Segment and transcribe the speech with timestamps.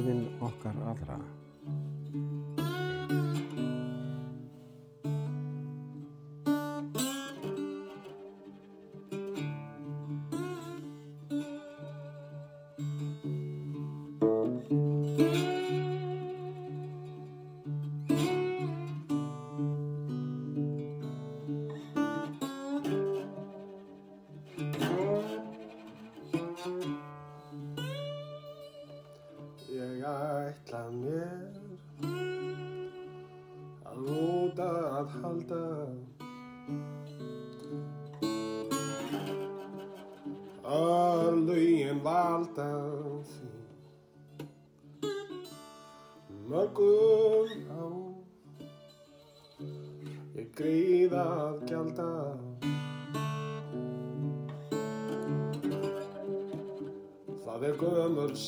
[0.00, 1.18] leiðin okkar allra.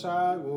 [0.00, 0.51] Gömur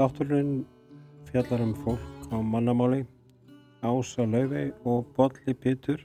[0.00, 0.62] Þátturinn
[1.28, 3.02] fjallar um fólk á mannamáli,
[3.84, 6.00] Ása Laufey og Bolli Pétur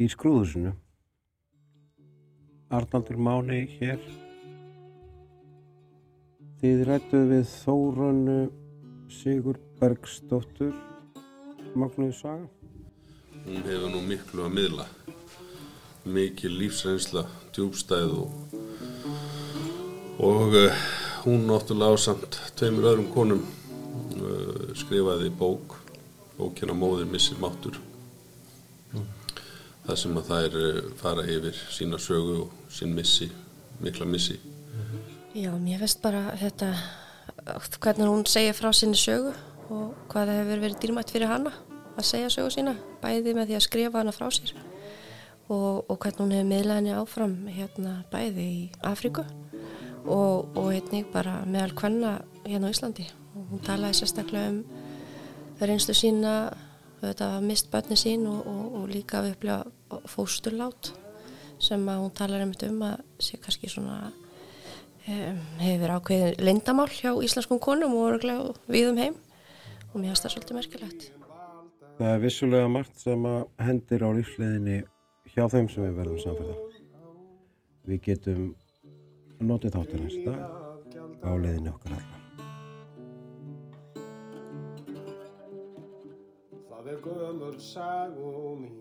[0.00, 0.72] í skrúðusinu.
[2.72, 4.00] Arnaldur Máni hér.
[6.64, 8.40] Þið rættuð við Þórunnu
[9.12, 10.72] Sigur Bergsdóttur
[11.76, 12.48] Magnuð Saga.
[13.44, 14.88] Hún hefur nú miklu að miðla.
[16.08, 18.60] Mikil lífsreynsla, djúbstæð og,
[20.24, 20.86] og uh,
[21.24, 25.78] hún náttúrulega á samt tveimur öðrum konum uh, skrifaði bók,
[26.36, 27.78] bókina Móðir missir máttur.
[29.84, 33.30] Það sem að þær uh, fara yfir sína sögu og sín missi,
[33.80, 34.38] mikla missi.
[35.34, 36.70] Já, mér finnst bara þetta,
[37.80, 39.32] hvernig hún segir frá sinni sögu
[39.72, 41.54] og hvað það hefur verið dýrmætt fyrir hana
[41.96, 44.54] að segja sögu sína, bæði með því að skrifa hana frá sér
[45.48, 49.24] og, og hvernig hún hefur miðlað henni áfram hérna bæði í Afríku
[50.04, 54.64] og, og einnig bara meðal kvenna hérna á Íslandi og hún talaði sérstaklega um
[55.64, 56.34] reynslu sína,
[57.00, 60.92] þetta að mist börni sín og, og, og líka að upplega fósturlát
[61.62, 67.12] sem að hún talar einmitt um að sé kannski svona um, hefur ákveðin lindamál hjá
[67.14, 69.20] íslenskum konum og orðlega við um heim
[69.92, 71.06] og mér finnst það svolítið merkilegt.
[71.94, 74.78] Það er vissulega margt sem að hendir á lífsleiðinni
[75.34, 76.56] hjá þeim sem við verðum samferða.
[77.84, 78.48] Við getum
[79.48, 80.40] notið þáttur hans dag
[81.24, 82.22] á leiðinni okkar allar.
[86.68, 88.80] Það er gömur sagum mín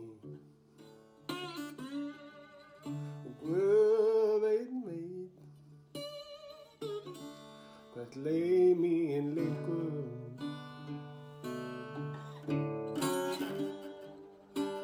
[3.24, 5.36] og Guð einn veit
[7.96, 10.14] hvert leið mín leikur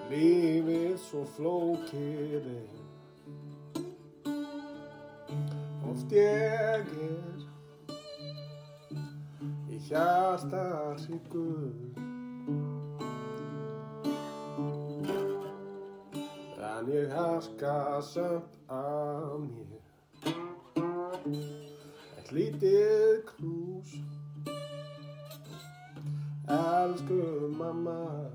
[0.10, 2.79] Lífið svo flókið er
[6.10, 6.88] Oft ég er
[9.70, 10.62] í hjarta
[11.04, 11.76] hryggur
[16.70, 19.86] En ég harka samt af mér.
[22.18, 23.94] Eitt lítið knús.
[26.58, 27.22] Elsku
[27.54, 28.29] mamma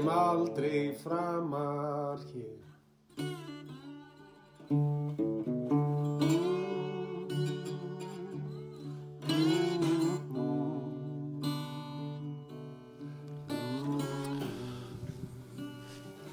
[0.00, 2.56] kem aldrei framar hér.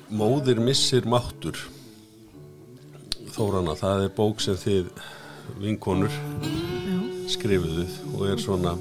[0.07, 1.59] Móðir missir máttur.
[3.35, 4.87] Þórana, það er bók sem þið
[5.59, 6.13] vinkonur
[7.27, 8.73] skrifuðuð og er svona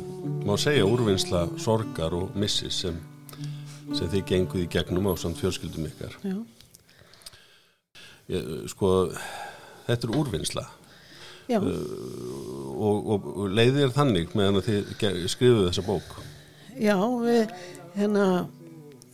[0.46, 2.96] má segja úrvinnsla sorgar og missis sem,
[3.94, 6.16] sem þið genguð í gegnum á samt fjölskyldum ykkar.
[6.26, 6.36] Já.
[8.32, 8.92] Ég, sko
[9.86, 10.66] þetta er úrvinnsla.
[11.46, 16.16] Já, og, og, og leiðir þannig meðan þið skrifuðu þessa bók.
[16.74, 17.52] Já, við
[17.94, 18.24] hérna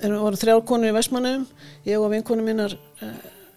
[0.02, 1.44] erum voru þrjár konur í Vestmannum,
[1.86, 3.12] ég og vinkonum mínar uh,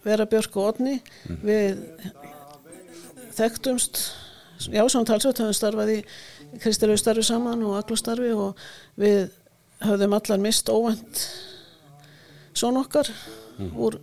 [0.06, 1.00] Vera Björk og Odni,
[1.42, 1.80] við
[3.36, 4.02] þekktumst,
[4.68, 5.98] já, svona talsveit höfum starfað í
[6.62, 8.60] kristilegu starfi saman og aglustarfi og
[9.00, 9.32] við
[9.90, 11.26] höfðum allar mist óvænt
[12.56, 13.10] són okkar
[13.76, 14.00] úr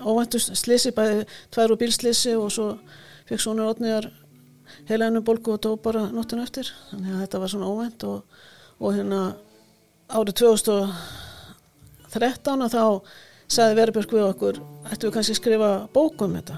[0.00, 2.66] óvæntu slisi, bæði tvær úr bílslisi og svo
[3.28, 4.06] fekk sonur Odniðar
[4.88, 6.66] heila ennum bólgu og dó bara nóttinu eftir.
[6.90, 8.18] Þannig að þetta var svona óvænt og,
[8.80, 9.20] og hérna
[10.12, 12.84] árið 2013 og þá
[13.52, 14.54] sagði Veribjörg við okkur
[14.88, 16.56] ættum við kannski skrifa bók um þetta?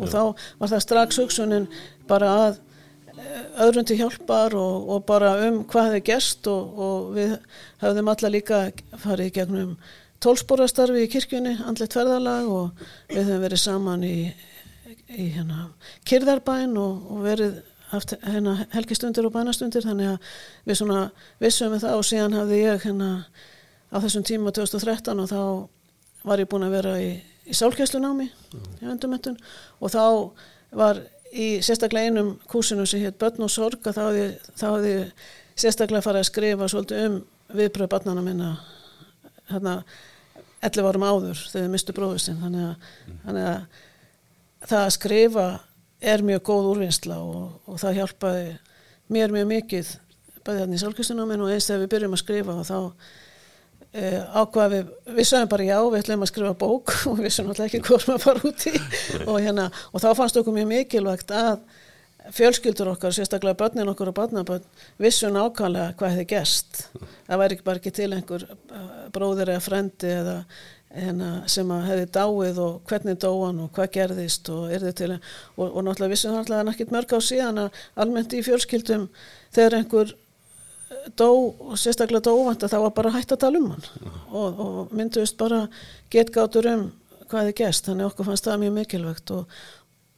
[0.00, 0.22] Og þá
[0.60, 1.66] var það strax hugsunin
[2.08, 2.52] bara að
[3.60, 7.34] öðrum til hjálpar og, og bara um hvað hefði gerst og, og við
[7.82, 8.60] höfðum alla líka
[9.02, 9.74] farið gegnum
[10.20, 14.16] tólsporastarfi í kirkjunni, andlet ferðalag og við höfum verið saman í,
[15.16, 15.70] í hérna,
[16.08, 20.34] kyrðarbæn og, og verið haft hérna, helgistundir og bænastundir þannig að
[20.68, 21.06] við svona
[21.42, 23.10] vissum við það og síðan hafði ég hérna
[23.90, 25.40] á þessum tíma 2013 og þá
[26.28, 27.10] var ég búin að vera í,
[27.48, 29.40] í sálkjæslunámi í endurmettun
[29.80, 30.04] og þá
[30.76, 34.26] var í sérstaklega einum kúsinu sem hétt Börn og sorg þá hafði,
[34.58, 35.28] þá hafði ég
[35.60, 37.18] sérstaklega farið að skrifa svolítið um
[37.54, 38.50] viðbröð barnana minna
[39.50, 39.76] hérna
[40.60, 42.40] 11 árum áður þegar þið mistu bróður sinn.
[42.42, 42.90] Þannig að,
[43.24, 45.46] þannig að það að skrifa
[46.12, 48.46] er mjög góð úrvinnsla og, og það hjálpaði
[49.10, 49.90] mér mjög mikið
[50.44, 52.78] bæði þannig í sálkjæslunáminu og eins þegar við byrjum að skrifa og þá
[53.92, 54.08] e,
[54.40, 57.68] ákvað við, við sögum bara já, við ætlum að skrifa bók og við sögum alltaf
[57.68, 58.74] ekki hvað maður fara út í
[59.26, 61.62] og, hérna, og þá fannst okkur mjög mikilvægt að
[62.36, 64.66] fjölskyldur okkar, sérstaklega börnin okkur og barnabörn,
[65.00, 66.82] vissu nákvæmlega hvað hefði gerst.
[67.26, 70.36] Það væri ekki bara ekki til einhver eh, bróðir eða frendi eða
[70.90, 75.10] hérna, sem að hefði dáið og hvernig dóan og hvað gerðist og er þið til
[75.14, 75.20] og,
[75.64, 79.06] og náttúrulega vissum það alltaf ekkert mörg á síðan að almennt í fjölskyldum
[79.54, 80.14] þegar einhver
[81.18, 81.28] dó
[81.78, 83.84] sérstaklega dó óvænt að það var bara hægt að tala um hann.
[84.30, 85.64] Og, og mynduðist bara
[86.12, 86.86] getgátur um
[87.30, 89.34] hvað þið gerst, þannig okkur fannst það mjög mikilvægt.
[89.36, 89.60] Og,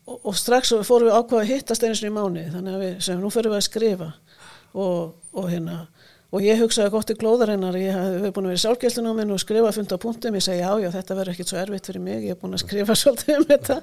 [0.06, 2.94] og, og strax fórum við ákvaða að hittast einu sinni í mánu þannig að við
[3.08, 4.12] sem nú fyrir við að skrifa.
[4.72, 5.82] Og hérna
[6.32, 9.73] og ég hugsaði gott í glóðarinnar ég hef búin að vera í sálgæslunáminn og skrifa
[9.76, 12.32] fund á punktum, ég segi já, já, þetta verður ekkit svo erfitt fyrir mig, ég
[12.32, 13.76] hef búin að skrifa svolítið um þetta.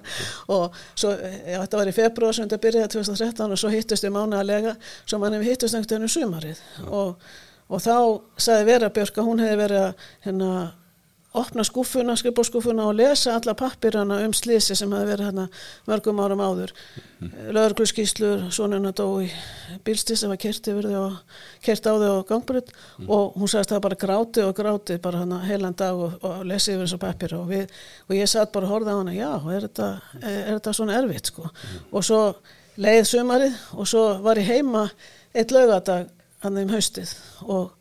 [0.55, 4.15] Og svo, já, þetta var í februar sem þetta byrjaði 2013 og svo hittust við
[4.17, 4.75] mánaðarlega,
[5.05, 6.63] svo mann hefur hittust einhvern veginn um sumarið.
[6.89, 7.31] Og,
[7.69, 7.95] og þá
[8.47, 10.51] sagði Vera Björk að hún hefði verið að hérna
[11.33, 15.45] opna skúfuna, skrifbórskúfuna og lesa alla pappirana um slísi sem hefði verið hérna
[15.85, 16.73] mörgum árum áður.
[17.53, 19.27] Lögurglu skýslur, sonuna dó í
[19.85, 21.19] bílstis sem var kert yfir þau og
[21.65, 22.73] kert á þau og gangbrut
[23.05, 26.73] og hún sagðist það bara gráti og gráti bara hana heilan dag og, og lesi
[26.73, 27.67] yfir þessu pappir og, við,
[28.07, 29.89] og ég satt bara að horfa á hana já, er þetta,
[30.23, 31.49] er, er þetta svona erfitt sko?
[31.93, 32.23] Og svo
[32.79, 34.87] leið sumarið og svo var ég heima
[35.35, 36.09] eitt laugadag
[36.41, 37.13] hann um haustið
[37.45, 37.75] og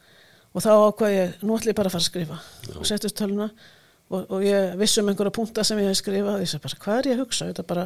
[0.58, 2.38] og þá ákvað ég, nú ætlum ég bara að fara að skrifa.
[2.74, 3.46] Og settist töluna
[4.08, 6.38] og, og ég vissum einhverja punta sem ég hef skrifað.
[6.38, 7.48] Og ég sagði bara, hvað er ég að hugsa?
[7.50, 7.84] Þetta bara,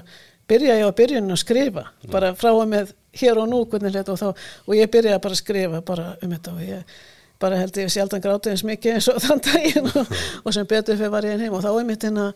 [0.48, 1.84] byrja ég á byrjuninu að skrifa?
[2.12, 5.82] Bara frá og með hér og nú og þá, og ég byrjaði bara að skrifa
[5.92, 6.56] bara um þetta.
[6.56, 6.96] Og ég
[7.42, 10.12] bara held ég sjaldan grátið eins mikið eins og þann daginn og,
[10.46, 11.56] og sem betur fyrir var ég einn heim.
[11.58, 12.28] Og þá er mitt hérna,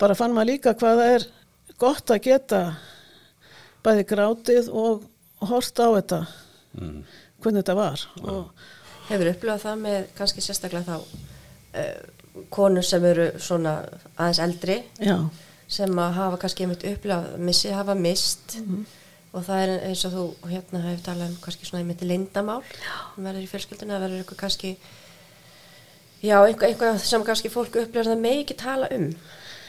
[0.00, 1.26] bara fann maður líka hvað það er
[1.82, 2.60] gott að geta
[3.82, 5.02] bæði grátið og
[5.50, 6.20] horta á þetta
[7.42, 8.06] hvernig þetta var.
[8.22, 8.70] Og
[9.12, 13.76] Hefur upplifað það með kannski sérstaklega þá uh, konur sem eru svona
[14.16, 15.16] aðeins eldri já,
[15.68, 18.82] sem að hafa kannski einmitt upplifað missi hafa mist Mhm.
[19.32, 23.24] og það er eins og þú hérna hefur talað um kannski svona einmitt lindamál sem
[23.24, 24.72] verður í fjölskylduna, það verður eitthvað kannski
[26.22, 29.06] já, einhvað, einhvað sem kannski fólk upplifað það megi ekki tala um.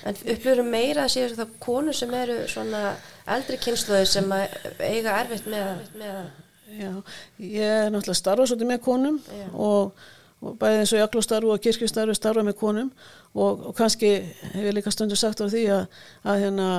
[0.04, 2.82] En upplifað meira að séu það konur sem eru svona
[3.38, 6.18] eldri kynsluði sem að eiga erfitt með, með
[6.74, 6.90] Já,
[7.38, 9.18] ég er náttúrulega starfa svolítið með konum
[9.54, 9.92] og,
[10.42, 12.90] og bæði eins og ég starfu og kirkjustarfu starfa með konum
[13.34, 14.10] og, og kannski
[14.56, 15.84] hef ég líka stundu sagt á því að,
[16.24, 16.70] að, hérna,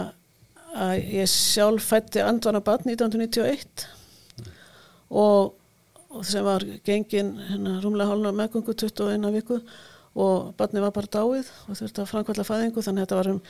[0.74, 3.86] að ég sjálf fætti andvana barn 1991
[5.14, 5.54] og,
[6.10, 9.60] og sem var gengin hérna, rúmlega hálna meðgöngu 21 viku
[10.14, 13.40] og barni var bara dáið og þurfti að framkvæmla fæðingu þannig að þetta var um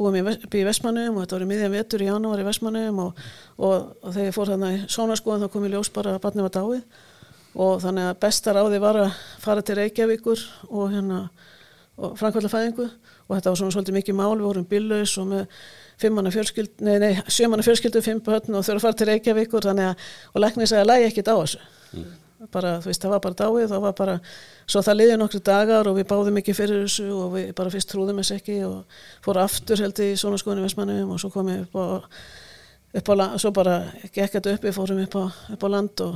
[0.00, 3.20] mér upp í Vestmannum og þetta var í miðjan vetur í janúar í Vestmannum og,
[3.56, 6.44] og, og þegar ég fór þarna í sónaskoðan þá kom ég ljós bara að barni
[6.46, 6.82] var dáið.
[7.56, 11.22] Og þannig að besta ráði var að fara til Reykjavíkur og hérna
[11.96, 15.46] og framkvæmla fæðingu og þetta var svona svolítið mikið mál, við vorum bíllaus og með
[15.96, 19.64] fimmanna fjölskyld, nei, nei, sjömanna fjölskyldu, fimm börn og þurfa að fara til Reykjavíkur.
[19.70, 21.64] Þannig að, og læknir sagði að lægi ekkit á þessu
[22.52, 24.16] bara, þú veist, það var bara dáið það var bara,
[24.68, 27.90] svo það liði nokkru dagar og við báðum ekki fyrir þessu og við bara fyrst
[27.92, 31.62] trúðum þess ekki og fóru aftur held í svona skoðinu Vestmannum og svo komum við
[31.64, 31.86] upp á,
[33.00, 33.78] upp á la- svo bara
[34.12, 35.24] gekk þetta upp, við fórum upp á,
[35.56, 36.14] upp á land og,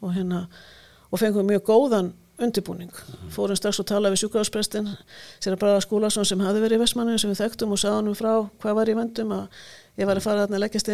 [0.00, 0.46] og hérna
[1.10, 2.92] og fengum mjög góðan undirbúning.
[3.34, 4.86] Fórum strax og tala við sjúkrafsprestin
[5.42, 8.30] sér að Braga Skúlason sem hafði verið í Vestmannu sem við þekktum og hann frá
[8.62, 9.44] hvað var í vendum að
[10.00, 10.88] ég var að fara að leggjast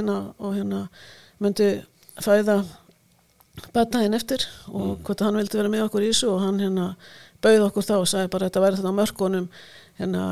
[3.75, 6.91] batnaðin eftir og hvort hann vildi vera með okkur í þessu og hann hérna
[7.45, 9.49] bauð okkur þá og sagði bara þetta væri þetta á mörkunum.
[9.97, 10.23] Hérna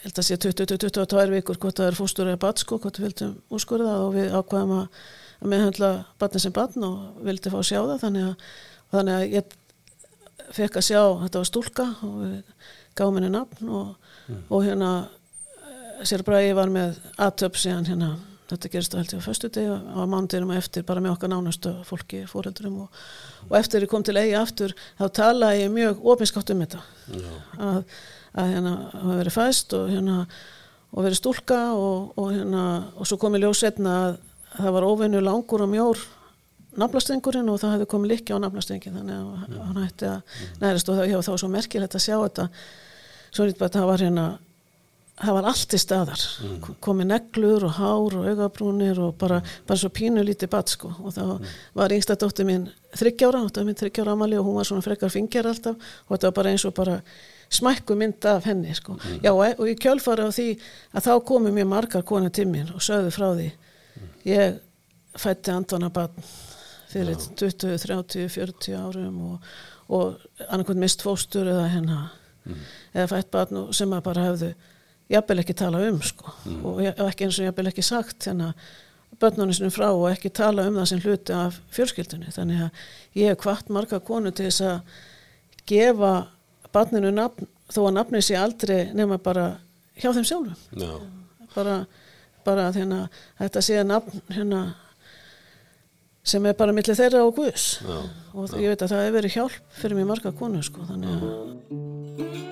[0.00, 3.34] held að sé 20-22 vikur hvort það er fóstur eða bat sko, hvort við vildum
[3.52, 5.00] úrskurða og við ákvaðum að,
[5.40, 5.90] að meðhandla
[6.22, 7.96] batni sem batn og vildi fá að sjá það.
[8.04, 8.50] Þannig að,
[8.94, 9.56] þannig að ég
[10.56, 12.38] fekk að sjá, þetta var stúlka og við
[12.98, 13.92] gáum henni nafn og,
[14.48, 14.90] og hérna
[15.60, 18.14] eh, sér bara ég var með aðtöp síðan hérna
[18.50, 21.32] þetta gerist það held ég á föstu degi á mánudinum og eftir bara með okkar
[21.32, 23.02] nánustu fólki, fóreldurum og,
[23.48, 26.82] og eftir ég kom til eigi aftur þá talaði ég mjög opinskátt um þetta.
[27.58, 27.82] Að,
[28.34, 30.22] að hérna hafa verið fæst og hérna
[30.90, 32.64] og verið stúlka og, og hérna
[32.96, 34.18] og svo kom ég ljós setna að
[34.56, 36.06] það var óvinnu langur og mjór
[36.78, 40.98] naflastengurinn og það hefði komið likki á naflastengin þannig að hann hætti að nærast og
[40.98, 42.46] það, já, það var svo merkilegt að sjá þetta.
[43.30, 44.26] Svo er þetta bara að það var hérna
[45.20, 46.22] það var allt í staðar.
[46.84, 50.92] Komið neglur og hár og augabrúnir og bara, bara svo pínu lítið bat sko.
[51.04, 51.22] Og þá
[51.76, 55.12] var yngsta dóttir mín þryggjára, þetta var minn þryggjára amali og hún var svona frekar
[55.12, 55.76] fingjar alltaf.
[56.08, 57.00] Og þetta var bara eins og bara
[57.50, 58.96] smækku mynd af henni sko.
[59.24, 60.48] Já og, og í kjölfari á því
[60.94, 63.50] að þá komu mjög margar konu til mín og sögðu frá því.
[64.30, 64.60] Ég
[65.18, 66.14] fætti Antona barn
[66.90, 69.52] fyrir 20, 30, 40 árum og,
[69.90, 70.16] og
[70.48, 72.08] annarkvæmt mist fóstur eða hennar
[72.94, 74.48] eða fætt barn og- sem að bara hefðu
[75.10, 76.32] jafnvel ekki tala um sko.
[76.82, 78.52] Ja- og ekki eins og jafnvel ekki sagt hérna
[79.20, 82.32] börnunum sinni frá og ekki tala um það sem hluti af fjölskyldunni.
[82.34, 82.84] Þannig að
[83.20, 84.80] ég hef hvart marga konu til þess að
[85.66, 86.12] gefa
[86.72, 89.58] barninu nafn þó að nafnið sé aldrei nema bara
[90.00, 90.56] hjá þeim sjálfum.
[90.78, 90.92] Já,
[91.54, 91.86] bara,
[92.46, 93.00] bara að hérna,
[93.40, 94.62] þetta sé nafn hérna
[96.22, 97.80] sem er bara millir þeirra og Guðs.
[97.82, 97.98] Já,
[98.34, 101.28] og ég veit að það hefur verið hjálp fyrir mér marga konu sko, þannig að
[101.30, 102.49] og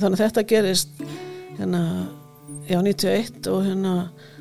[0.00, 1.04] þannig að þetta gerist
[1.58, 1.82] hérna,
[2.68, 3.94] já 91 og hérna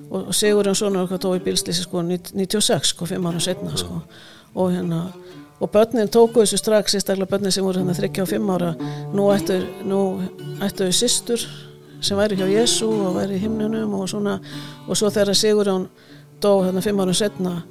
[0.10, 4.02] og, Sigurinn svona okkar í bílslýsi sko 96 sko, fimm ára setna sko.
[4.56, 5.08] Og hérna
[5.60, 8.74] og börnin tóku þessu strax, sérstaklega börnin sem voru hérna 35 og fimm ára.
[9.14, 9.60] Nú ættu,
[10.78, 11.44] þau systur
[12.02, 14.40] sem væri hjá Jésu og væri í himnunum og svona.
[14.88, 15.90] Og svo þegar Sigurinn
[16.42, 17.62] dó hérna fimm ára setna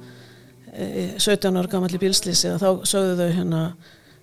[0.73, 3.63] eh, 17 ára gamall í bílslýsi þá sögðu þau hérna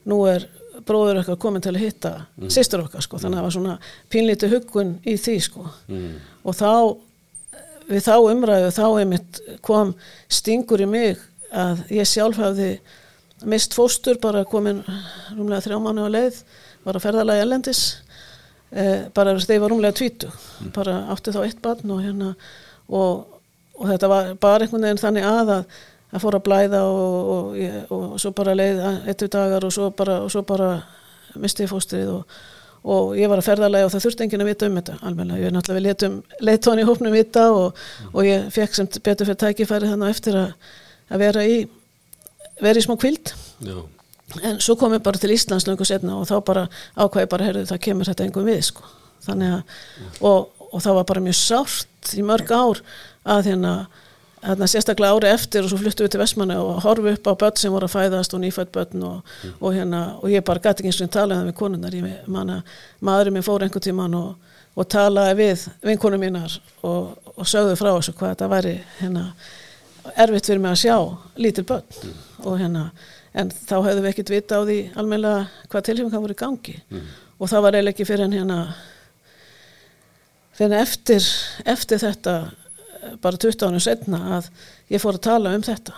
[0.07, 0.47] nú er
[0.87, 2.51] bróður okkar komin til að hitta mm.
[2.53, 3.77] sýstur okkar sko, þannig að það var svona
[4.13, 5.67] pínlítið huggun í því sko.
[5.91, 6.13] Mm,
[6.47, 6.71] og þá
[7.87, 9.93] við þá umræðu þá einmitt kom
[10.33, 11.21] stingur í mig
[11.55, 12.71] að ég sjálf hafði
[13.47, 14.81] mist fóstur bara komin
[15.37, 16.41] rúmlega þrjá mánu á leið
[16.87, 17.83] var að ferðalagi ellendis
[18.73, 20.31] eh, bara ég var rúmlega tvítu
[20.75, 22.33] bara átti þá eitt barn og hérna
[22.89, 23.27] og,
[23.77, 25.79] og þetta var bara einhvern veginn þannig að að,
[26.13, 29.91] að fór að blæða og, og, ég, og svo bara leið eittu dagar og svo
[29.97, 30.71] bara, og svo bara
[31.41, 32.37] misti ég fóstrið og,
[32.87, 35.51] og ég var að ferðalega og það þurfti enginn að vita um þetta almennilega, ég
[35.51, 37.83] er náttúrulega við leitóni í hópnum vita og,
[38.13, 40.55] og ég fekk sem betur fyrir tækifæri þannig eftir að,
[41.11, 41.59] að vera í
[42.63, 43.35] vera í smá kvild
[43.67, 43.77] já,
[44.47, 47.67] en svo kom ég bara til Íslands löngu setna og þá bara ákvæði bara, heyrðu,
[47.73, 48.89] það kemur þetta engum við sko.
[49.27, 52.83] þannig að og, og það var bara mjög sárt í mörg ár
[53.27, 53.77] að hérna
[54.47, 57.59] Þarna sérstaklega ári eftir og svo fluttu við til Vestmanni og horfi upp á börn
[57.59, 60.93] sem voru að fæðast og nýfætt börn og, og hérna og ég bara gæti ekki
[60.93, 61.97] eins og tala það við konunnar
[63.03, 67.91] maðurinn minn fór einhvern tíman og, og talaði við vinkonum mínar og, og sögðu frá
[67.91, 69.27] þessu hvað þetta væri hérna
[70.15, 70.97] erfitt fyrir mig að sjá
[71.43, 72.13] lítil börn.
[72.47, 72.91] Og hérna
[73.37, 76.77] en þá hefðu við ekkert vita á því almennilega hvað tilhjóðum voru í gangi.
[77.37, 78.61] Og það var eiginlega ekki fyrir en hérna
[80.57, 81.27] fyrir eftir
[81.69, 82.37] eftir þetta
[83.23, 84.49] bara 20 ánum setna að
[84.93, 85.95] ég fór að tala um þetta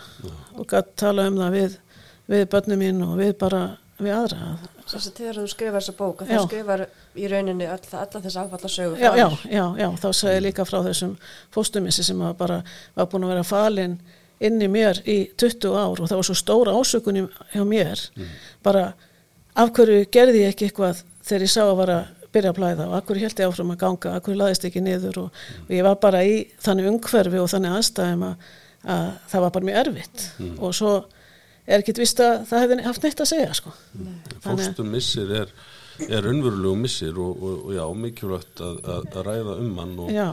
[0.58, 1.76] og gætt tala um það við,
[2.32, 3.62] við börnum mín og við bara
[3.98, 4.50] við aðra.
[4.88, 6.36] Þess að þegar þú skrifar þessa bók að Já.
[6.38, 6.82] þú skrifar
[7.18, 10.78] í rauninni all, alla þess áfallasögu já, já, já, já, þá sagði ég líka frá
[10.86, 11.16] þessum
[11.52, 12.60] fóstumissi sem var bara
[12.96, 13.98] var búin að vera falin
[14.40, 18.04] inn í mér í 20 ár og það var svo stóra ásökun í- hjá mér.
[18.62, 18.84] Bara
[19.58, 22.86] af hverju gerði ég ekki eitthvað þegar ég sá að vara að byrja að blæða
[22.88, 26.00] og hverju held ég áfram að ganga, hverju laðist ekki niður og, og ég var
[26.02, 28.48] bara í þannig umhverfi og þannig aðstæðum að,
[28.94, 30.26] að það var bara mjög erfitt
[30.58, 30.92] og svo
[31.68, 33.72] er ekkit vist að það hefði haft neitt að segja sko.
[34.44, 35.50] Fórstum missir er,
[36.08, 40.12] er unnverulegu missir og, og, og já, mikilvægt að, að, að ræða um hann og,
[40.14, 40.28] Já.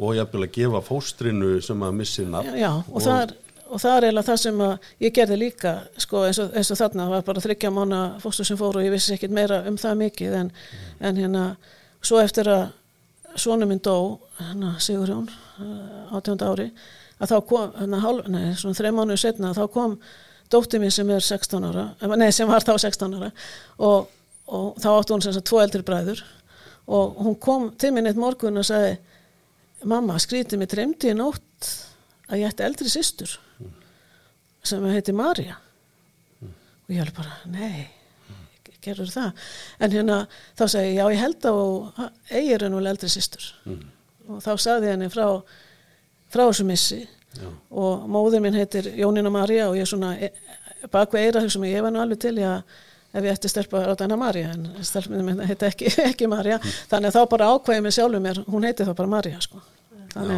[0.00, 3.34] og jafnvel að gefa fóstrinu sem að missi nafn já, og, það er,
[3.70, 4.62] og það er eiginlega það sem
[5.04, 8.48] ég gerði líka sko, eins, og, eins og þarna, það var bara þryggja mánu fóstur
[8.48, 10.50] sem fór og ég vissi ekkit meira um það mikið en,
[11.00, 11.44] en hérna
[12.02, 12.64] svo eftir að
[13.38, 15.28] svona minn dó hérna, Sigurjón
[16.10, 16.70] átjónda ári
[17.20, 19.98] að þá kom, hérna, hálf, nei, svona þrei mánuðu setna þá kom
[20.50, 23.30] dóttið mín sem er 16 ára eh, nei, sem var þá 16 ára
[23.78, 24.10] og,
[24.50, 26.24] og þá átti hún sem sagt tvo eldri bræður
[26.90, 28.96] og hún kom til minn eitt morgun og sagði
[29.86, 31.70] mamma, skrítið mér treymdi í nótt
[32.30, 33.38] að ég ætti eldri systur
[34.62, 35.56] sem heiti Marja
[36.40, 37.88] og ég held bara, nei
[38.80, 39.32] gerur það,
[39.80, 40.18] en hérna
[40.58, 41.58] þá segi ég, já ég held að
[42.32, 43.44] eigir hennu eldri systur.
[44.30, 45.26] Og þá sagði henni frá
[46.30, 47.02] frá þessu missi.
[47.30, 47.46] Já.
[47.70, 50.16] og móður minn heitir Jónína Marja og ég er svona
[50.90, 52.72] bakveg eira hugsa mig, ég var nú alveg til ég að
[53.14, 56.58] ef ég ætti stelpa á þennan Marja en stelpinu minn heiti ekki, ekki Marja
[56.90, 59.62] þannig að þá bara ákvæði mig sjálfur mér hún heiti þá bara Marja sko.
[60.18, 60.32] Að,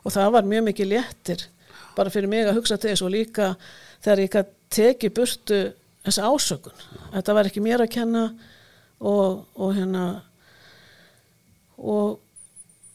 [0.00, 1.44] og það var mjög mikið léttir
[2.00, 3.52] bara fyrir mig að hugsa til þess og líka
[4.00, 5.60] þegar ég gæti tekið burtu
[6.06, 6.82] þessa ásökun.
[7.12, 8.24] Þetta var ekki mér að kenna
[9.00, 10.04] og, og hérna
[11.78, 12.20] og,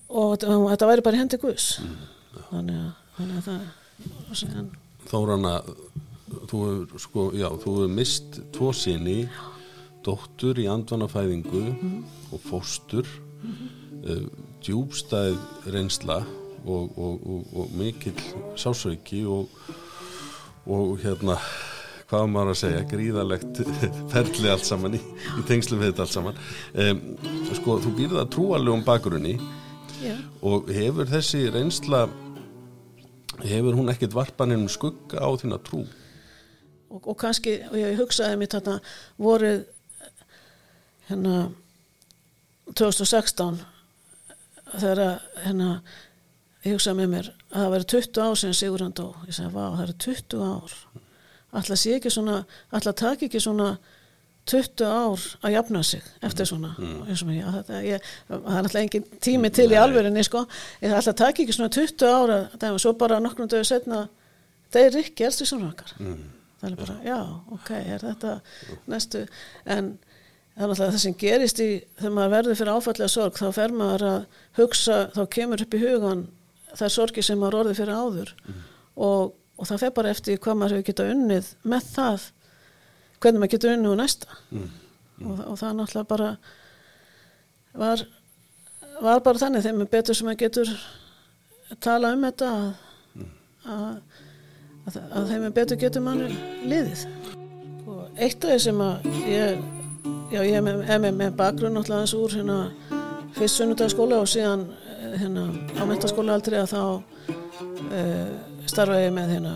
[0.10, 1.68] og, og þetta væri bara hendi Guðs.
[2.50, 4.72] Þannig að, þannig að það síðan,
[5.06, 5.52] Þórana,
[6.50, 9.20] þú hefur sko, já, þú hefur mist tvo sinni,
[10.06, 11.66] dóttur í andvanafæðingu
[12.34, 13.10] og fóstur,
[13.46, 15.38] mm djúbstæð
[15.70, 16.24] reynsla
[16.66, 18.20] og, og, og, og mikill
[18.60, 19.50] sásauki og,
[20.66, 21.38] og hérna,
[22.10, 23.62] hvað maður að segja, gríðalegt
[24.14, 25.02] ferli allt saman í,
[25.40, 26.42] í tengslu við þetta allt saman.
[26.74, 27.04] Um,
[27.54, 29.38] sko, þú býrð að trúalegum bakgrunni
[30.02, 32.06] já, og hefur þessi reynsla
[33.44, 35.84] hefur hún ekkert varpaninn skugga á þína trú
[36.96, 38.76] og, og kannski, og ég hugsaði mér þarna
[39.22, 39.64] voruð
[41.10, 41.36] hérna
[42.72, 43.60] 2016
[44.76, 45.70] þegar hérna
[46.66, 49.66] ég hugsaði með mér að það væri 20 ár sem Sigurðan dó, ég sagði, vá,
[49.76, 50.80] það eru 20 ár.
[51.56, 52.40] Alltaf sé ekki svona
[52.76, 53.70] alltaf taki ekki svona
[54.50, 56.76] 20 ár að jafna sig eftir svona.
[56.78, 57.08] Mm.
[57.10, 60.44] ég, já, þetta, ég, það er alltaf engin tími til í alvörinni sko,
[60.82, 63.70] ég það alltaf taki ekki svona 20 ár að það er svo bara nokkrum dögur
[63.70, 64.06] setna
[64.74, 65.96] það er ekki erstu svona okkar.
[66.01, 66.24] Mm.
[66.62, 67.20] það er bara, já,
[67.56, 68.36] ok, er þetta
[68.92, 69.25] næstu,
[69.66, 69.92] en
[70.56, 73.75] það er alltaf það sem gerist í, þegar maður verður fyrir áfallega sorg, þá fer
[73.75, 76.25] maður að hugsa, þá kemur upp í hugan
[76.75, 78.33] það er sorgi sem maður orðið fyrir áður.
[78.96, 82.27] Og, og það fer bara eftir hvað maður hefur getað unnið með það
[83.24, 84.40] hvernig maður getur unnið úr næsta.
[85.24, 86.29] Og, og það náttúrulega bara
[87.75, 88.05] var,
[89.01, 90.74] var bara þannig þegar maður betur sem maður getur
[91.81, 92.68] tala um þetta að,
[93.75, 94.20] að,
[94.85, 96.29] að, að þeim er betur getur manni
[96.68, 97.07] liðið.
[97.85, 99.66] Og eitt af því sem að ég
[100.31, 102.57] já ég er með, með, bakgrunn náttúrulega eins úr hérna
[103.35, 104.66] fyrst sunnudagskóla og síðan
[105.20, 108.29] hérna á mentaskóla aldrei að þá uh,
[108.70, 109.55] starfa ég með hérna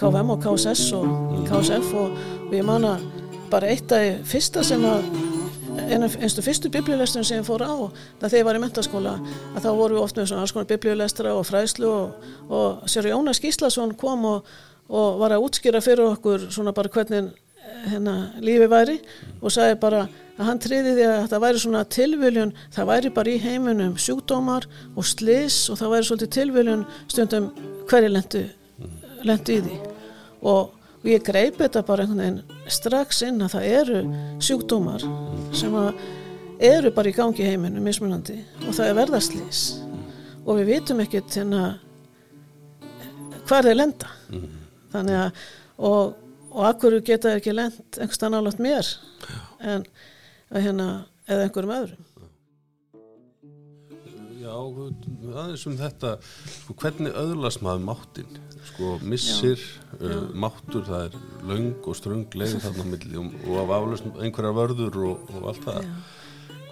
[0.00, 2.16] KVM og KSS og KSF og,
[2.48, 3.04] og ég man að
[3.52, 5.06] bara eitt af fyrsta sem að
[5.72, 7.72] einstu fyrstu biblíulesturinn sem ég fór á
[8.20, 9.14] þegar ég var í mentaskóla
[9.54, 13.08] að þá voru við oft með svona alls konar biblíulestra og fræslu og, og sér
[13.12, 14.50] Jónas Gíslason kom og,
[14.92, 17.32] og var að útskýra fyrir okkur svona bara hvernig
[17.88, 18.98] hérna lífi væri
[19.40, 20.04] og sagði bara
[20.42, 24.66] að hann triði því að það væri svona tilviljun það væri bara í heiminum sjúkdómar
[24.96, 27.50] og slis og það væri svolítið tilviljun stundum
[27.90, 28.42] hverju lendu
[29.22, 29.78] lendu í því.
[30.42, 34.02] Og, og ég greip þetta bara einhvern veginn strax inn að það eru
[34.42, 35.06] sjúkdómar
[35.54, 35.78] sem
[36.62, 39.62] eru bara í gangi í heiminum mismunandi og það er verðarslis
[40.42, 41.62] og við vitum ekkert hérna
[43.46, 44.10] hvar þeir lenda.
[44.92, 45.42] Þannig að
[45.82, 46.14] og,
[46.52, 48.88] og akkur geta ekki lend einhverstað nálátt mér?
[49.62, 49.86] En
[50.60, 50.88] hérna
[51.26, 52.08] eða einhverjum öðrum.
[54.42, 59.60] Já, aðeins um þetta sko, hvernig öðlast maður máttinn sko, missir
[60.00, 61.14] uh, máttur, það er
[61.48, 65.68] löng og ströng leið þarna milli og, og af aflöst einhverjar vörður og, og allt
[65.68, 65.88] það.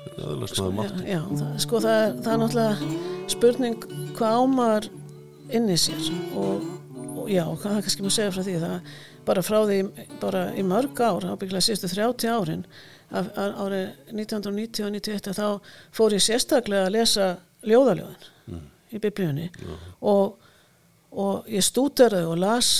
[0.00, 1.06] Hvernig öðlast maður máttinn?
[1.06, 3.88] já, það, sko það er, það er náttúrulega spurning
[4.18, 4.90] hvað ámar
[5.54, 6.68] inn í sér og,
[7.14, 8.94] og já, hvað það kannski maður segja frá því það
[9.30, 9.80] bara frá því
[10.22, 12.64] bara í mörg ár, ábygglega síðustu 30 árin
[13.10, 15.46] árið 1990 og 91 þá
[15.96, 17.26] fór ég sérstaklega að lesa
[17.66, 19.50] ljóðaljóðin í biblíunni.
[20.06, 20.38] Og,
[21.10, 22.72] og ég stúderaði og las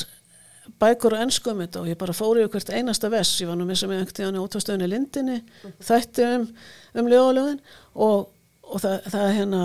[0.81, 3.59] bækur og ennsku um þetta og ég bara fór yfir hvert einasta vess, ég var
[3.59, 5.39] nú með sem ég út á stöðunni Lindinni,
[5.83, 6.49] þætti um,
[6.95, 7.63] um ljóðaljóðin
[7.95, 8.29] og,
[8.63, 9.63] og það, það er hérna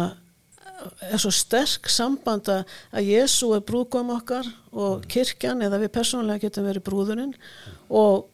[1.10, 2.66] er svo sterk samband að
[3.06, 7.34] Jésu er brúðgóm okkar og kirkjan eða við persónulega getum verið brúðurinn.
[7.90, 8.26] Og,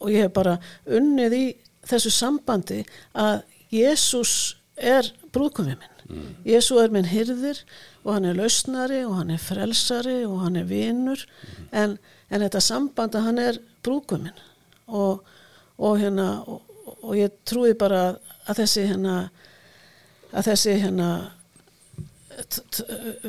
[0.00, 1.44] og ég hef bara unnið í
[1.86, 2.82] þessu sambandi
[3.14, 5.96] að Jésús er brúðgómið minn.
[6.42, 7.60] Jésu er minn hyrðir
[8.02, 11.22] og hann er lausnari og hann er frelsari og hann er vinur.
[11.70, 11.98] En,
[12.30, 14.40] en þetta samband að hann er brúkuminn
[14.88, 15.22] og,
[15.78, 16.64] og hérna og,
[17.00, 18.16] og ég trúi bara
[18.50, 19.14] að þessi hérna
[20.30, 21.10] að þessi hérna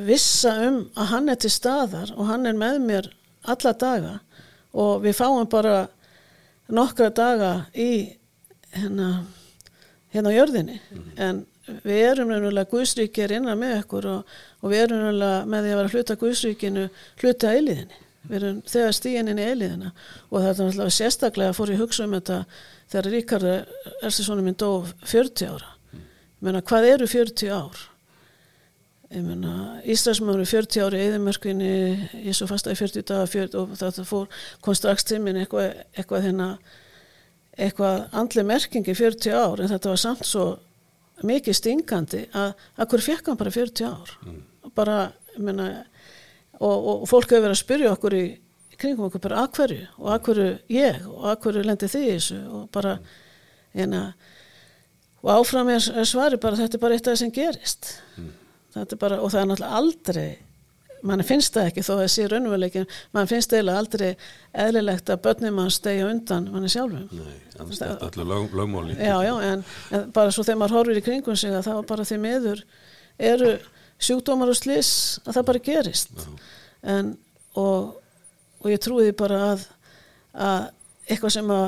[0.07, 3.09] vissa um að hann er til staðar og hann er með mér
[3.51, 4.15] alla daga.
[4.71, 5.85] Og við fáum bara
[6.71, 8.15] nokkra daga í
[8.75, 9.07] hérna
[10.11, 10.77] hérna á jörðinni.
[11.15, 11.43] En
[11.85, 14.31] við erum raunverulega Guðsríki er innan með okkur og,
[14.61, 16.87] og við erum raunverulega með því að vera hluta Guðsríkinu
[17.21, 19.91] hluta eiliðinni við erum þegar stíðin inn í eiliðina
[20.29, 22.41] og það er náttúrulega sérstaklega fór ég hugsa um þetta
[22.91, 23.47] þegar Ríkard
[24.01, 25.71] Erstinsson minn dó 40 ára.
[25.95, 27.81] Ég meina hvað eru 40 ár?
[29.11, 29.55] Ég meina
[29.89, 31.71] Íslandsmaður eru 40 ári í eðimörkunni
[32.27, 34.29] ég svo fasta í 40 daga 40, og það fór,
[34.63, 36.51] kom strax til minn eitthvað, eitthvað hérna
[37.57, 40.45] eitthvað andli merkingi 40 ár en þetta var samt svo
[41.27, 44.13] mikið stingandi að, að hver fekk hann bara 40 ár?
[44.77, 44.97] Bara,
[45.35, 45.67] ég meina
[46.61, 48.25] og, og, og fólk hefur verið að spyrja okkur í
[48.81, 49.87] kringum okkur bara að hverju?
[49.99, 51.01] Og að hverju ég?
[51.09, 52.39] Og að hverju lendi þið í þessu?
[52.49, 52.95] Og bara
[53.75, 54.03] hérna
[55.21, 57.91] og áfram er, svari bara þetta er bara eitt af það sem gerist.
[58.73, 60.29] Er bara, og það er náttúrulega aldrei
[61.07, 64.09] mann finnst það ekki þó að það sé raunveruleikin mann finnst eiginlega aldrei
[64.65, 67.07] eðlilegt að börnum mann stegja undan manni sjálfum.
[67.11, 68.97] Nei, annars er allir lög, lögmáli.
[68.97, 71.89] já, já, en, en bara svo þegar maður horfir í kringum sig að það var
[71.93, 72.63] bara því meður
[73.31, 73.51] eru
[74.01, 74.93] sjúkdómar og slis
[75.25, 76.27] að það bara gerist.
[76.81, 77.15] En,
[77.59, 77.95] og,
[78.61, 79.65] og ég trúi því bara að,
[80.33, 80.69] að
[81.07, 81.67] eitthvað sem að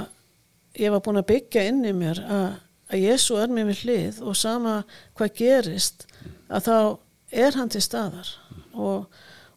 [0.82, 2.48] ég var búin að byggja inn í mér að,
[2.94, 4.80] að Jésu er mér við hlið og sama
[5.18, 6.08] hvað gerist
[6.50, 6.78] að þá
[7.44, 8.30] er hann til staðar
[8.74, 9.06] og,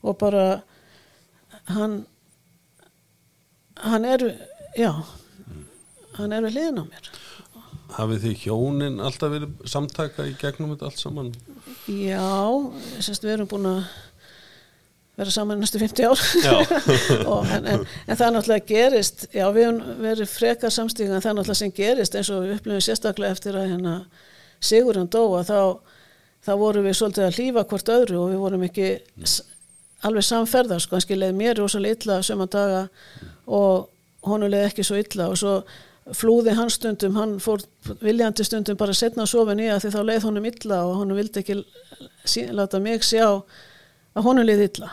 [0.03, 0.47] og bara
[1.73, 2.05] hann
[3.83, 4.25] hann er
[4.79, 4.93] já
[6.17, 7.11] hann er við hliðin á mér.
[7.97, 11.31] Hafið þið hjónin alltaf verið samtaka í gegnum þetta allt saman?
[11.87, 12.27] Já,
[12.99, 13.83] sérst, við erum búin að
[15.17, 16.23] vera saman næstu 50 ár.
[17.33, 21.39] Og, en, en, en það náttúrulega gerist já, við höfum verið frekar samstíka en það
[21.39, 23.99] náttúrulega sem gerist eins og við upplifum sérstaklega eftir að hérna
[24.67, 25.61] Sigurinn dóa þá,
[26.47, 28.89] þá vorum við svolítið að hlýfa hvort öðru og við vorum ekki
[29.27, 29.43] s-
[30.07, 32.83] alveg samferðar sko, hann skilaði mér rosalega illa söma daga
[33.47, 33.89] og
[34.27, 35.55] honum leði ekki svo illa og svo
[36.15, 37.65] flúði hann stundum, hann fór
[38.05, 41.43] viljandi stundum bara setna að sofa nýja því þá leið honum illa og honum vildi
[41.43, 41.57] ekki
[42.55, 44.93] láta mig sjá að honum leið illa.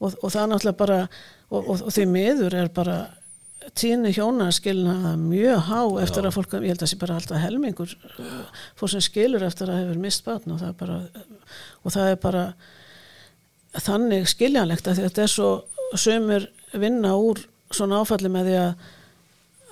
[0.00, 0.96] Og, og það náttúrulega bara
[1.50, 2.96] og, og, og því miður er bara
[3.74, 7.40] tíðni hjóna skilna mjög há eftir að fólk, ég held að það sé bara alltaf
[7.42, 10.98] helmingur uh, fólk sem skilur eftir að hefur mist batn og það er bara
[11.82, 12.44] og það er bara
[13.86, 15.50] þannig skiljanlegt að þetta er svo
[15.98, 16.46] sömur
[16.78, 17.42] vinna úr
[17.74, 18.72] svona áfalli með því að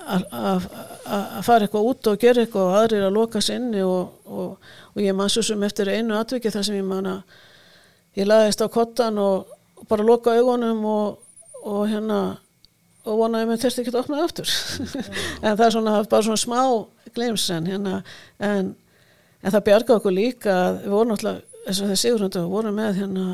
[0.04, 0.68] að-
[1.46, 4.56] fara eitthvað út og gera eitthvað og aðrir að loka sig inni og, og,
[4.94, 7.22] og ég man svo sem eftir einu atviki þar sem ég man að
[8.18, 9.46] ég laðist á kottan og,
[9.78, 11.18] og bara loka augunum og,
[11.64, 12.18] og hérna
[13.04, 14.52] og vonaði með þurfti ekki að opna það aftur.
[15.44, 16.60] En það er svona bara svona smá
[17.14, 17.98] glims en hérna
[18.42, 18.70] en,
[19.42, 22.78] en það bjarga okkur líka að við vorum náttúrulega eins og það sigurhundu við vorum
[22.78, 23.26] með hérna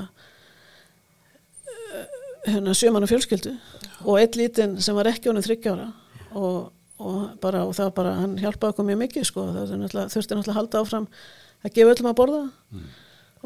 [1.97, 2.19] eh,
[2.51, 3.55] hérna sjöman og fjölskyldu
[4.05, 5.89] og eitt lítinn sem var ekki honum þryggjára
[6.39, 6.71] og,
[7.03, 10.39] og, bara, og það bara, hann hjálpaði okkur mjög mikið sko, það er náttúrulega, þurfti
[10.39, 11.09] náttúrulega að halda áfram
[11.61, 12.43] að gefa öllum að borða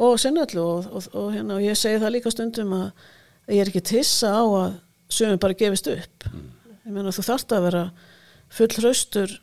[0.05, 2.87] og sinna öllu og, og, og, hérna, og ég segi það líka stundum að,
[3.47, 4.77] að ég er ekki tissa á að
[5.15, 6.29] sögum bara gefist upp.
[6.85, 7.85] Ég meina þú þarft að vera
[8.55, 9.39] full hraustur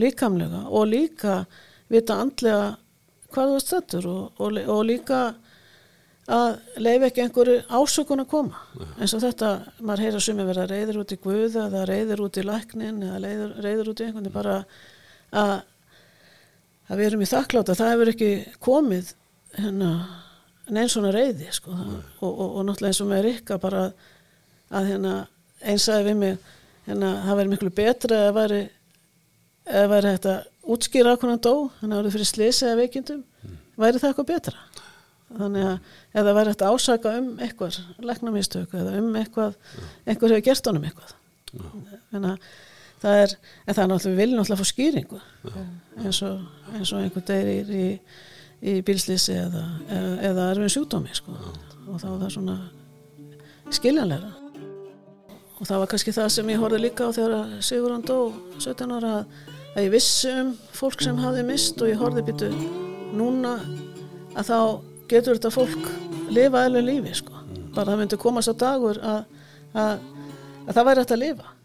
[0.00, 1.44] líkamlega og líka
[1.90, 2.76] vita andlega
[3.30, 5.20] hvað þú stættur og, og, og líka
[6.30, 8.62] að leifa ekki einhverju ásökun að koma.
[9.00, 9.50] Eins og þetta,
[9.82, 13.54] maður heyra sumi vera reyður út í guða eða reyður út í læknin eða reyður,
[13.66, 14.56] reyður út í einhvern bara
[15.30, 15.54] að,
[16.86, 18.30] að við erum í þakkláta það hefur ekki
[18.62, 19.12] komið
[19.58, 19.90] hérna
[20.70, 24.08] neins svona reyði sko, og, og, og náttúrulega eins og með Rikka bara að,
[24.70, 25.14] að hérna
[25.60, 26.36] eins sagði við mig
[26.86, 28.60] hérna það væri miklu betra eða væri
[29.70, 33.24] eða væri hægt að útskýra hvernig hann dó hann árið fyrir slisi eða veikindum
[33.80, 34.64] væri það eitthvað betra?
[35.30, 37.78] Þannig að það væri hægt að ásaka um eitthvað
[38.08, 39.54] læknamistök eða um eitthvað
[40.06, 41.14] einhver hefur gert honum eitthvað.
[42.10, 42.48] Þannig að
[43.00, 45.20] það er en það er náttúrulega, við viljum náttúrulega fá skýringu.
[46.00, 46.42] Eins og,
[46.74, 47.86] eins og einhver deyrir í,
[48.60, 51.38] í bílslýsi eða, eða, eða erfið sjúkdómi sko.
[51.86, 52.58] og þá er það svona
[53.70, 54.39] skiljanlega
[55.60, 58.16] og það var kannski það sem ég horfði líka á þegar Sigurðan dó
[58.58, 59.40] 17 ára að,
[59.84, 62.50] ég vissi um fólk sem hafði mist og ég horfði býtu
[63.16, 63.58] núna
[64.38, 64.58] að þá
[65.10, 65.90] getur þetta fólk
[66.30, 67.34] lifa eða lífi sko.
[67.74, 69.24] bara það myndi komast á dagur að,
[69.74, 70.06] að,
[70.66, 71.56] að það væri hægt að lifa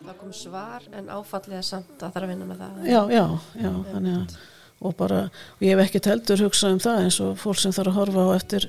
[0.00, 2.78] Það kom svar en áfallið er samt að það er að vinna með það.
[2.88, 3.24] já, já,
[3.60, 4.38] já þannig að
[4.80, 7.90] og bara, og ég hef ekki heldur hugsað um það eins og fólk sem þarf
[7.92, 8.66] að horfa á eftir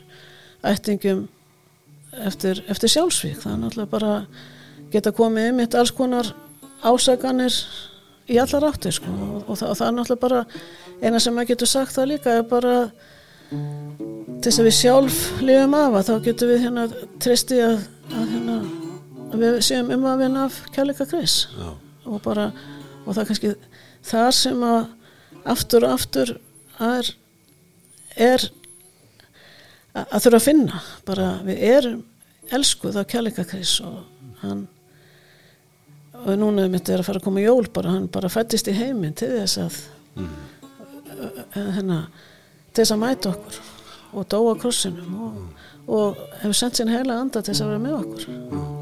[0.67, 1.21] ættingum
[2.11, 4.13] eftir, eftir sjálfsvík það er náttúrulega bara
[4.91, 6.33] geta komið um eitt alls konar
[6.83, 7.55] ásaganir
[8.31, 9.11] í allar áttir sko.
[9.11, 10.43] Og, og, það, og það er náttúrulega bara
[11.01, 12.75] eina sem maður getur sagt það líka er bara
[13.51, 16.85] til þess að við sjálf lifum af að þá getum við hérna
[17.21, 18.59] tristi að, að hérna
[19.31, 21.67] að við séum um að vinna af kærleika kris Já.
[22.07, 22.51] og bara
[23.05, 23.53] og það er kannski
[24.07, 24.79] þar sem að
[25.51, 26.33] aftur og aftur
[26.81, 27.11] er,
[28.15, 28.47] er
[29.95, 30.83] að, þurfa að finna.
[31.07, 31.99] Bara við erum
[32.51, 34.01] elskuð á kærleika kris og
[34.41, 34.65] hann
[36.21, 39.15] og núna mitt er að fara að koma jól bara hann bara fættist í heiminn
[39.17, 39.77] til þess að
[41.55, 42.03] hérna
[42.71, 43.59] til þess að mæta okkur
[44.11, 45.39] og dóa krossinum og,
[45.87, 48.25] og hefur sendt sín heila anda til þess að vera með okkur.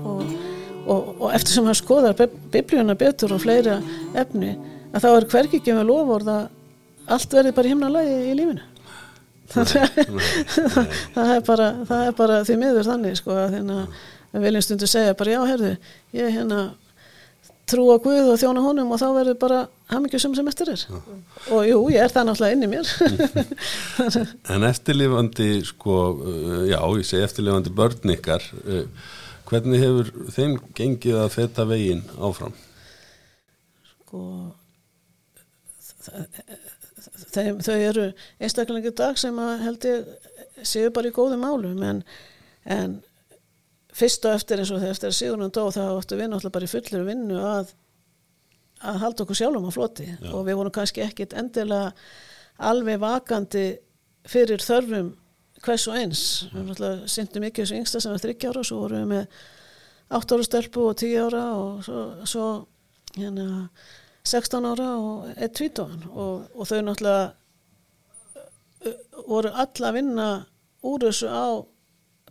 [0.10, 0.34] Og,
[0.90, 2.18] og, og eftir sem hann skoðar
[2.54, 3.78] biblíuna betur og fleira
[4.18, 4.56] efni
[4.90, 6.44] að þá er hvergi ekki með lofórð að
[7.14, 8.69] allt verði bara himnalagi í lífinu
[9.54, 13.80] það er bara, það er bara því miður þannig sko að hérna
[14.30, 15.74] við viljum stundu segja bara já herðu
[16.18, 16.62] ég hérna
[17.70, 19.60] trú á Guð og þjóna honum og þá verður bara
[19.92, 20.86] hamingjusum sem eftir er.
[21.54, 22.88] Og jú, ég er það náttúrulega inn í mér.
[24.56, 29.12] En eftirlifandi, sko, uh, já, ég segi eftirlifandi börn ykkar, uh,
[29.52, 32.58] hvernig hefur þeim gengið að feta veginn áfram?
[34.10, 34.56] sko
[37.34, 38.08] þeim, þau eru
[38.40, 42.02] einstaklega dag sem að held ég séu bara í góðum málum en,
[42.66, 42.98] en
[43.96, 46.72] fyrst og eftir eins og þegar eftir Sigurinn dó þá áttu við náttúrulega bara í
[46.72, 47.72] fullir vinnu að,
[48.80, 50.32] að halda okkur sjálfum á floti Já.
[50.34, 51.94] og við vorum kannski ekkit endilega
[52.70, 53.66] alveg vakandi
[54.30, 55.14] fyrir þörfum
[55.64, 59.02] hvers og eins við syndum ekki þessu yngsta sem var 30 ára og svo vorum
[59.02, 59.40] við með
[60.20, 62.46] 8 ára stelpu og 10 ára og svo, svo
[63.18, 63.48] hérna
[64.30, 67.26] 16 ára og 1 tvítóan og, og þau náttúrulega
[68.86, 70.30] uh, voru alla að vinna
[70.86, 71.66] úr þessu á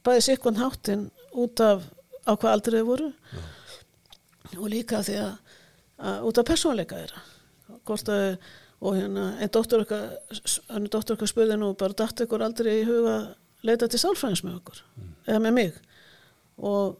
[0.06, 1.84] bæði sikkon háttin út af
[2.28, 3.10] á hvað aldrei þau voru.
[4.58, 5.34] Og líka því að,
[6.08, 7.26] að út af persónleika þeirra.
[7.68, 13.16] Að og hérna einn dóttur okkar spurði nú bara datt ykkur aldrei í huga
[13.66, 14.82] leita til sálfræðins með okkur?
[15.26, 15.80] Eða með mig.
[16.62, 16.98] Og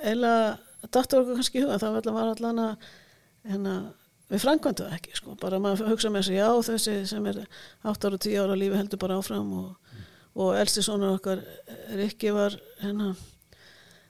[0.00, 2.88] eiginlega dattur okkur kannski í huga það var allan að
[3.50, 3.74] hérna,
[4.32, 5.36] við frangvæntu það ekki sko.
[5.40, 7.44] bara maður hugsa með sig já þessi sem er
[7.86, 9.94] 8 ára og 10 ára lífi heldur bara áfram og,
[10.34, 11.44] og elsti svona okkar
[11.94, 13.14] Rikki var hérna,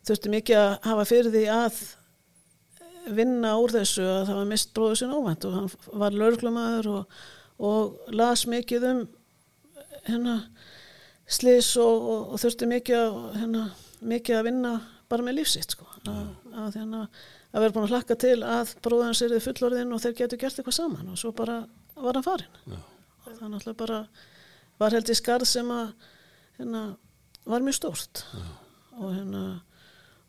[0.07, 1.83] þurfti mikið að hafa fyrir því að
[3.17, 5.69] vinna úr þessu að það var mist bróður sinna óvænt og hann
[6.03, 7.21] var lörglumæður og,
[7.63, 9.07] og las mikið um
[10.07, 10.41] hérna
[11.27, 13.65] slis og, og þurfti mikið að, hérna,
[14.07, 14.75] mikið að vinna
[15.11, 15.87] bara með lífsitt sko.
[16.07, 17.03] að, að, hérna,
[17.57, 20.61] að vera búin að hlakka til að bróður hans er fullorðinn og þeir getur gert
[20.61, 21.63] eitthvað saman og svo bara
[21.97, 22.77] var hann farin Já.
[22.77, 24.01] og það náttúrulega bara
[24.77, 25.87] var held í skarð sem að
[26.59, 26.83] hérna,
[27.49, 28.25] var mjög stórt.
[28.97, 29.45] Og hérna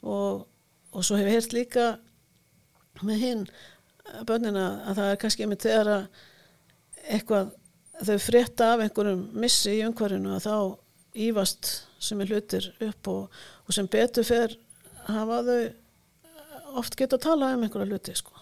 [0.03, 0.45] og,
[0.91, 1.87] og svo hef ég heyrt líka
[3.03, 3.45] með hinn
[4.27, 6.05] bönnina að það er kannski með þegar að
[7.07, 7.51] eitthvað
[8.07, 10.55] þau frétta af einhverjum missi í umhverjunu að þá
[11.27, 11.71] ívast
[12.03, 14.53] sem er hlutir upp og, og sem betur fer
[15.07, 15.61] hafa þau
[16.77, 18.33] oft geta að tala um einhverja hluti sko.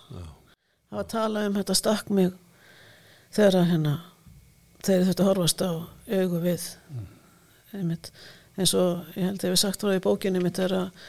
[0.91, 2.34] hafa að tala um þetta stakk mig
[3.36, 3.95] þegar hérna
[4.86, 6.65] þegar þetta horfast á augu við
[7.76, 8.12] einmitt,
[8.56, 11.08] eins og ég held að ég hef sagt frá í bókinni mitt er að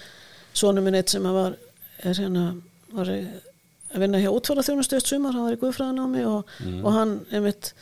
[0.57, 1.55] sonu minn eitt sem var
[2.03, 2.47] er hérna
[2.95, 6.51] var að vinna hjá útfæra þjónustu eitt sumar, hann var í guðfræðanámi og,
[6.83, 7.73] og hann einmitt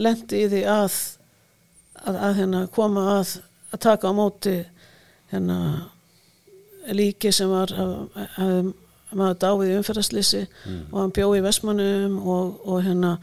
[0.00, 0.96] lendi í því að
[2.06, 3.36] að, að hérna koma að
[3.74, 4.56] að taka á móti
[5.32, 5.58] hérna
[6.94, 7.92] líki sem var að,
[8.38, 8.72] að
[9.16, 10.42] maður dáið umferðarslýsi
[10.92, 13.18] og hann bjóði í Vestmannum og, og hérna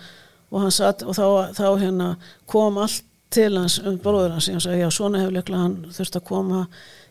[0.52, 2.10] og satt og þá, þá hérna
[2.50, 5.78] kom allt til hans um bróður hans og hann sagði já svona hefur leiklega hann
[5.94, 6.66] þurft að koma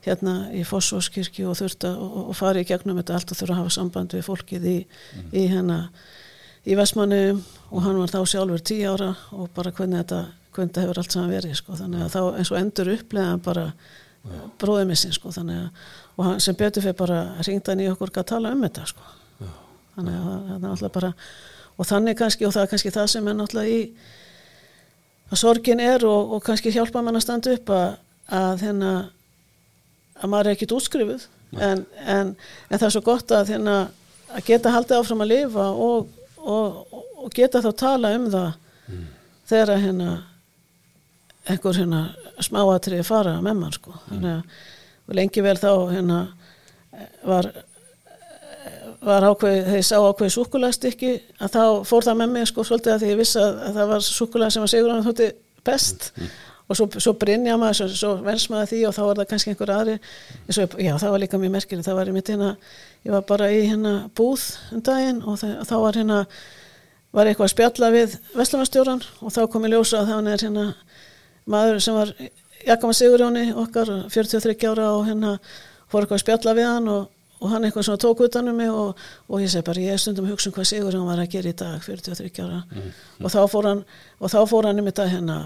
[0.05, 3.55] hérna í Fossvóskirkju og þurft að og, og fara í gegnum þetta allt og þurft
[3.55, 4.79] að hafa samband við fólkið í,
[5.33, 5.79] í hérna
[6.65, 10.85] í Vestmannum og hann var þá sjálfur tíu ára og bara hvernig þetta hvernig þetta
[10.85, 11.77] hefur allt saman verið sko.
[11.79, 13.65] Þannig að þá eins og endur upplega bara
[14.61, 18.13] bróðið missin sko þannig að og hann sem betur fyrir bara ringd hann í okkur
[18.15, 19.09] að tala um þetta sko.
[19.95, 21.11] Þannig að það er alltaf bara
[21.75, 23.81] og þannig kannski og það er kannski það sem er náttúrulega í
[25.31, 27.87] að sorgin er og, og kannski hjálpa mann að standa upp að,
[28.39, 28.93] að hérna
[30.15, 31.25] að maður er ekkit útskrifuð.
[31.55, 32.35] En, en,
[32.69, 33.75] en það er svo gott að hérna
[34.35, 38.53] að geta haldið áfram að lifa og, og, og geta þá tala um það
[39.51, 40.11] þegar að hérna
[41.51, 42.01] einhver hérna
[42.43, 43.95] smáatriði fara með mann sko.
[44.11, 44.43] Að
[45.05, 46.19] og lengi vel þá hérna
[47.27, 47.51] var
[49.05, 51.13] var ákveð, þegar ég sá ákveði súkulastykki
[51.45, 53.91] að þá fór það með mig sko svolítið að því ég vissi að, að það
[53.93, 55.29] var súkulað sem var sigur hann þótti
[55.67, 56.11] best.
[56.65, 59.53] Og svo, svo brinja maður, svo, svo vens maður því og þá var það kannski
[59.53, 59.97] einhver aðri.
[60.49, 62.51] Og, já það var líka mjög merkileg, það var í mitt hérna
[63.05, 66.21] ég var bara í hérna búð um daginn og það, þá var hérna
[67.15, 70.65] var eitthvað að spjalla við Veslamastjóran og þá kom ég ljósa að það er hérna
[71.51, 72.15] maður sem var
[72.65, 75.35] Jakama Sigurjóni okkar 43 ára og hérna
[75.93, 79.03] fór eitthvað að spjalla við hann og, og hann eitthvað svona tók utanum mig og,
[79.29, 81.53] og ég segi bara ég er stundum að hugsa um hvað Sigurjón var að gera
[81.53, 82.63] í dag 43 ára.
[83.21, 83.85] Og þá fór hann
[84.21, 85.39] og þá fór hann um þetta hérna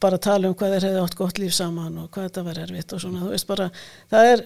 [0.00, 2.58] bara að tala um hvað þeir hefði átt gott líf saman og hvað þetta var
[2.60, 3.68] erfitt og svona, þú veist bara
[4.12, 4.42] það er,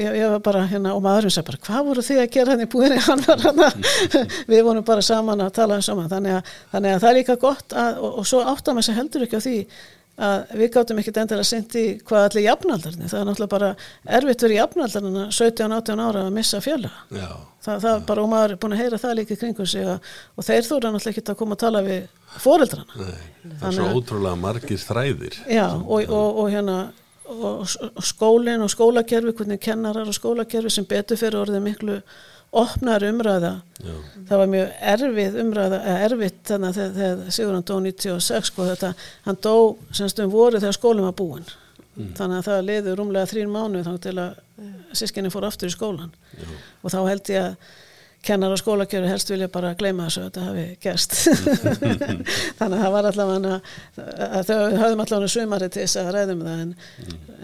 [0.00, 2.64] ég, ég var bara hérna og maðurinn sagði bara, hvað voru þið að gera hann
[2.64, 3.84] í búinni hann var hann
[4.52, 7.76] við vorum bara saman að tala saman, þannig að, þannig að það er líka gott
[7.76, 9.56] að, og, og svo áttar maður sér heldur ekki á því
[10.16, 13.70] að við gáttum ekkert endilega sendi hvað allir jafnaldarni, það er náttúrulega bara
[14.18, 17.28] erfitt verið jafnaldarna 17-18 ára að missa fjöla Já,
[17.66, 20.46] það, það bara og maður er búin að heyra það líka kringum sig að, og
[20.48, 22.06] þeir þóra náttúrulega ekki að koma að tala við
[22.40, 23.00] foreldrana.
[23.00, 25.36] Nei, það er svo að- ótrúlega margir þræðir.
[25.52, 26.78] Já, og, og, og hérna
[27.26, 31.96] og og skólinn og skólakerfi hvernig kennarar og skólakerfi sem betur fyrir orðið miklu
[32.62, 33.52] opnar umræða.
[33.82, 33.94] Já,
[34.28, 38.92] það var mjög erfið umræða erfitt þannig að þegar, Sigurðan dó 96 sko þetta,
[39.26, 39.54] hann dó
[39.94, 41.48] semst um voru þegar skólinn var búinn.
[41.96, 44.40] Þannig að það liði rúmlega þrín mánu þá til að
[44.96, 46.12] sískinni fór aftur í skólan
[46.82, 47.74] og þá held ég að
[48.26, 51.16] kennar og skólakjöru helst vilja bara gleyma þessu að þetta hafi gerst.
[52.58, 53.58] Þannig að það var allavega
[54.26, 56.72] að þau höfðum allavega sumari til þess að ræðum það en,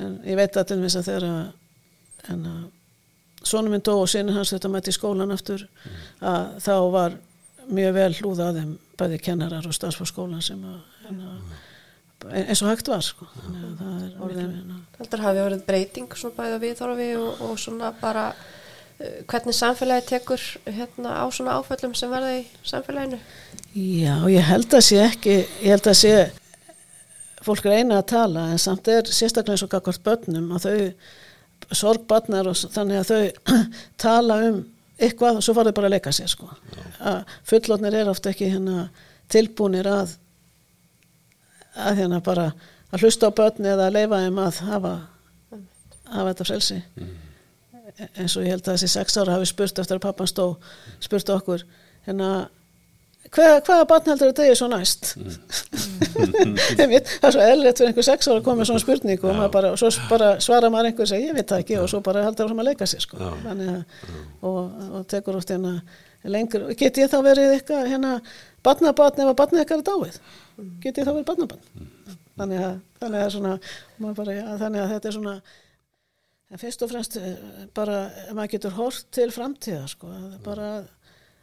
[0.05, 1.43] en ég veit að til að þegar að
[2.33, 2.63] en að
[3.49, 5.67] sonum minn dó og sinni hans þetta mætti skólan aftur
[6.21, 7.19] að þá var
[7.73, 11.61] mjög vel hlúða að þeim bæði kennarar og starfsfórskólan sem að, en að
[12.31, 13.27] eins og hægt var sko.
[13.37, 14.81] Þannig að það er orðið hérna.
[14.99, 20.07] Heldur hafi orðið breyting svona bæði á viðhorfi og, og svona bara uh, hvernig samfélagi
[20.13, 23.19] tekur hérna á svona áföllum sem verða í samfélaginu?
[23.75, 26.15] Já, ég held að sé ekki ég held að sé
[27.43, 30.77] fólk er eina að tala en samt er sérstaklega eins og gagvart börnum að þau
[31.79, 33.57] sorgbarnar og þannig að þau
[34.07, 34.61] tala um
[35.03, 36.51] eitthvað og svo fara þau bara að leika sér sko.
[37.01, 38.89] að fullotnir er ofta ekki hérna
[39.33, 40.17] tilbúnir að
[41.73, 42.53] að hérna bara
[42.93, 44.95] að hlusta á börn eða að leifa þeim að hafa
[46.13, 46.79] hafa þetta frelsi.
[48.17, 50.47] Eins og ég held að þessi sex ára hafi spurt eftir að pappan stó
[51.03, 51.65] spurt okkur
[52.07, 52.29] hérna
[53.31, 55.13] hvað, hvaða barn heldur að degi svo næst?
[56.83, 59.43] Einmitt, það er svo eðlilegt fyrir einhver sex ára að koma með svona spurningu og,
[59.55, 62.03] bara, og svo bara svara maður einhver og segja ég veit það ekki og svo
[62.05, 63.21] bara heldur það að leika sér sko.
[63.21, 63.77] Já.
[64.51, 64.61] Og,
[64.99, 65.75] og tekur út hérna
[66.29, 68.13] lengur, get ég þá verið eitthvað hérna
[68.67, 70.21] barnabarn ef að barnið eitthvað er dáið?
[70.85, 71.91] Get ég þá verið barnabarn?
[72.39, 73.59] Þannig að, þannig að svona
[74.17, 75.37] bara, ja, þannig að þetta er svona
[76.61, 77.37] fyrst og fremst eh,
[77.77, 77.99] bara
[78.37, 80.11] maður getur hort til framtíða sko,
[80.45, 80.69] bara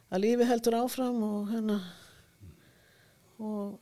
[0.10, 1.80] að lífi heldur áfram og hérna
[3.39, 3.78] og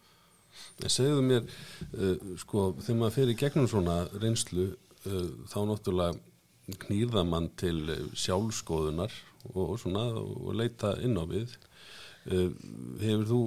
[0.87, 1.45] segðu mér,
[1.93, 4.71] uh, sko, þegar maður fer í gegnum svona reynslu,
[5.05, 9.13] uh, þá náttúrulega knýrða mann til uh, sjálfskoðunar
[9.53, 11.55] og svona og leita inn á við.
[12.27, 12.51] Uh,
[12.99, 13.41] hefur þú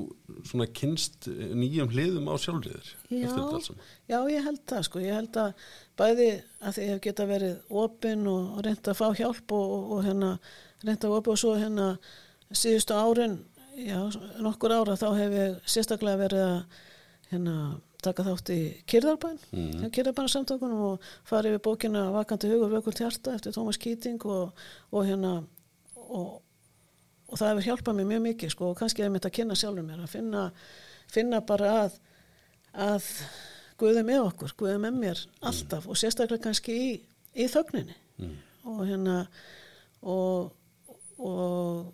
[0.49, 2.47] svona kynst nýjum hliðum á alls
[3.66, 3.90] saman?
[4.09, 5.66] já, ég held það sko, ég held að
[6.01, 6.31] bæði
[6.64, 10.03] að ég hef geta verið opinn og, og reynda að fá hjálp og, og, og
[10.09, 10.33] hérna
[10.81, 11.90] reynda að opið og svo hérna
[12.56, 13.38] síðustu árin,
[13.78, 13.98] já,
[14.42, 16.82] nokkur ára þá hef ég sérstaklega verið að
[17.30, 17.56] hérna
[18.00, 19.88] taka þátt í kyrðarbæn, mm.
[19.92, 24.54] kyrðarbæna samtökunum og farið við bókina Vakandi hugur vökul hjarta eftir Tómas Kýting og,
[24.90, 25.34] og hérna
[26.08, 26.40] og,
[27.28, 29.86] og það hefur hjálpað mér mjög mikið sko, og kannski hefur mitt að kynna sjálfur
[29.86, 30.46] mér að finna,
[31.12, 32.00] finna bara að
[32.74, 33.06] að
[33.80, 36.88] Guði með okkur, Guði með mér alltaf og sérstaklega kannski í,
[37.32, 37.96] í þögninni.
[38.68, 39.22] Og hérna
[40.04, 40.50] og,
[41.16, 41.88] og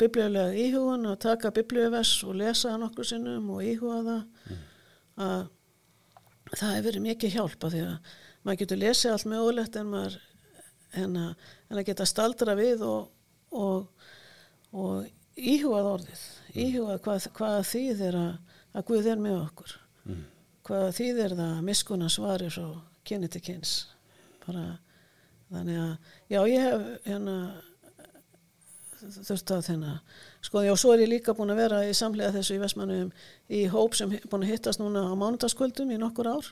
[0.00, 4.22] biblíulega íhugun að taka biblíuvers og lesa það nokkur sinnum og íhuga það.
[5.24, 5.42] Að
[6.54, 10.16] það hefur verið mikið hjálp að því að maður getur lesið allt mögulegt en maður
[10.94, 11.26] hérna,
[11.70, 13.10] en að geta staldra við og,
[13.54, 14.08] og,
[14.74, 18.32] og íhugað orðið íhugað hvað, hvað þýðir að,
[18.74, 19.76] að Guð er með okkur.
[20.64, 22.66] Hvað þýðir það að miskuna svari frá
[23.04, 23.72] kynni til kyns?
[24.46, 24.64] Bara
[25.52, 27.36] þannig að já ég hef hérna
[29.12, 29.94] þurft að hérna
[30.44, 33.10] sko já svo er ég líka búin að vera í samlega þessu í Vestmannum
[33.48, 36.48] í hóp sem er búin að hittast núna á mánudagskvöldum í nokkur ár.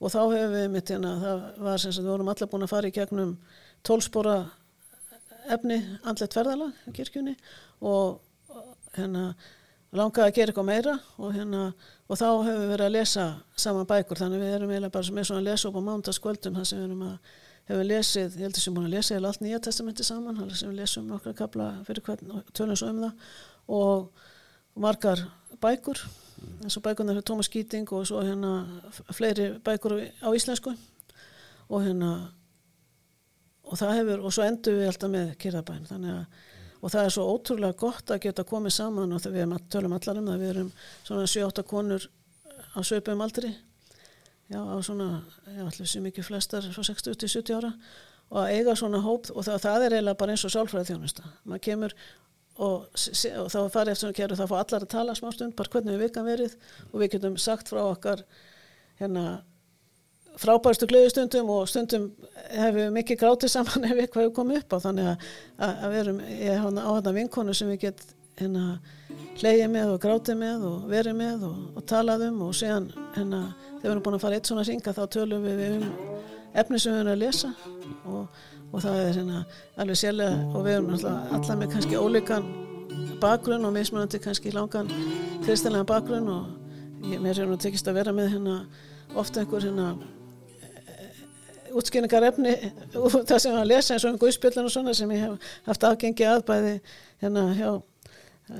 [0.00, 2.72] Og þá hefur við mitt hérna það var sem sagt við vorum allar búin að
[2.72, 3.36] fara í gegnum
[3.84, 4.36] tólspora
[5.50, 7.34] efni andlet ferðala í kirkjunni
[7.80, 8.20] og
[8.96, 9.34] hérna
[9.96, 11.60] langaði að gera eitthvað meira og, hérna,
[12.06, 13.26] og þá hefur við verið að lesa
[13.58, 14.20] saman bækur.
[14.20, 16.78] Þannig við erum eiginlega bara sem er svona að lesa upp á mánudagskvöldum þar sem
[16.78, 17.38] við erum að
[17.70, 20.70] hefur lesið, ég heldur sem búin að lesa eða allt nýja testamenti saman, hann sem
[20.70, 23.30] við lesum nokkra kapla fyrir hvern og tölum svo um það
[23.80, 24.26] og
[24.84, 25.24] margar
[25.62, 26.02] bækur
[26.64, 28.52] eins og bækunar fyrir Tómas Gíting og svo hérna
[29.14, 30.74] fleiri bækur á íslensku
[31.70, 32.12] og hérna
[33.70, 36.48] og það hefur, og svo endur við alltaf með kyrðabæn, þannig að
[36.80, 40.20] og það er svo ótrúlega gott að geta komið saman og það við tölum allar
[40.20, 40.70] um það við erum
[41.04, 42.06] svona 7-8 konur
[42.72, 43.50] á söpum aldri
[44.50, 45.08] já, á svona,
[45.46, 47.74] já, allir sem ekki flestar frá 60 til 70 ára
[48.30, 51.30] og að eiga svona hóp og það, það er eiginlega bara eins og sálfræði þjónusta
[51.44, 51.96] maður kemur
[52.60, 55.74] og, og þá farið eftir að kæru þá fá allar að tala smá stund bara
[55.74, 56.56] hvernig við vikan verið
[56.90, 58.24] og við getum sagt frá okkar
[59.00, 59.40] hérna
[60.40, 62.08] frábærstu gleðustundum og stundum
[62.50, 64.78] hefur við mikið grátið saman ef eitthvað hefur komið upp á.
[64.86, 65.28] Þannig að,
[65.66, 68.04] að, við erum ég er á þetta vinkonu sem við get
[68.40, 68.64] hérna
[69.40, 73.42] hleyið með og grátið með og verið með og, og talað um og síðan hérna
[73.80, 75.84] þegar við erum búin að fara eitt svona ringa þá tölum við um
[76.60, 77.52] efni sem við erum að lesa
[78.04, 79.42] og, og það er hérna
[79.80, 82.48] alveg sérlega og við erum alltaf allar með kannski ólíkan
[83.20, 84.90] bakgrunn og mismunandi kannski langan
[85.44, 88.56] kristilega bakgrunn og mér er nú tekist að vera með hérna
[89.18, 89.94] ofta einhver hérna
[91.76, 92.56] útskýringar efni
[93.28, 96.26] það sem að lesa eins og um guðspjöldun og svona sem ég hef haft aðgengi
[96.26, 96.74] að bæði
[97.22, 97.70] hérna hjá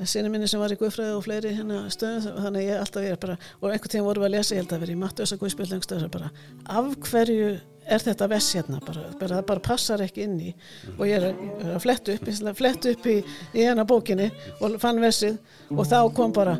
[0.05, 3.21] sinni minni sem var í guðfræði og fleiri hérna stöðum þannig ég alltaf ég er
[3.21, 5.85] bara og einhvern tíðan vorum við að lesa, ég held að vera í Mattiösa guðspjöldun
[5.85, 6.31] stöðum bara
[6.71, 7.51] af hverju
[7.91, 8.79] er þetta vess hérna?
[8.85, 10.53] Bara, bara það bara passar ekki inn í
[10.97, 11.43] og ég er,
[11.75, 13.17] að fletta upp, ég fletta upp í,
[13.55, 14.31] í hérna bókinni
[14.61, 15.41] og fann vessið
[15.75, 16.57] og þá kom bara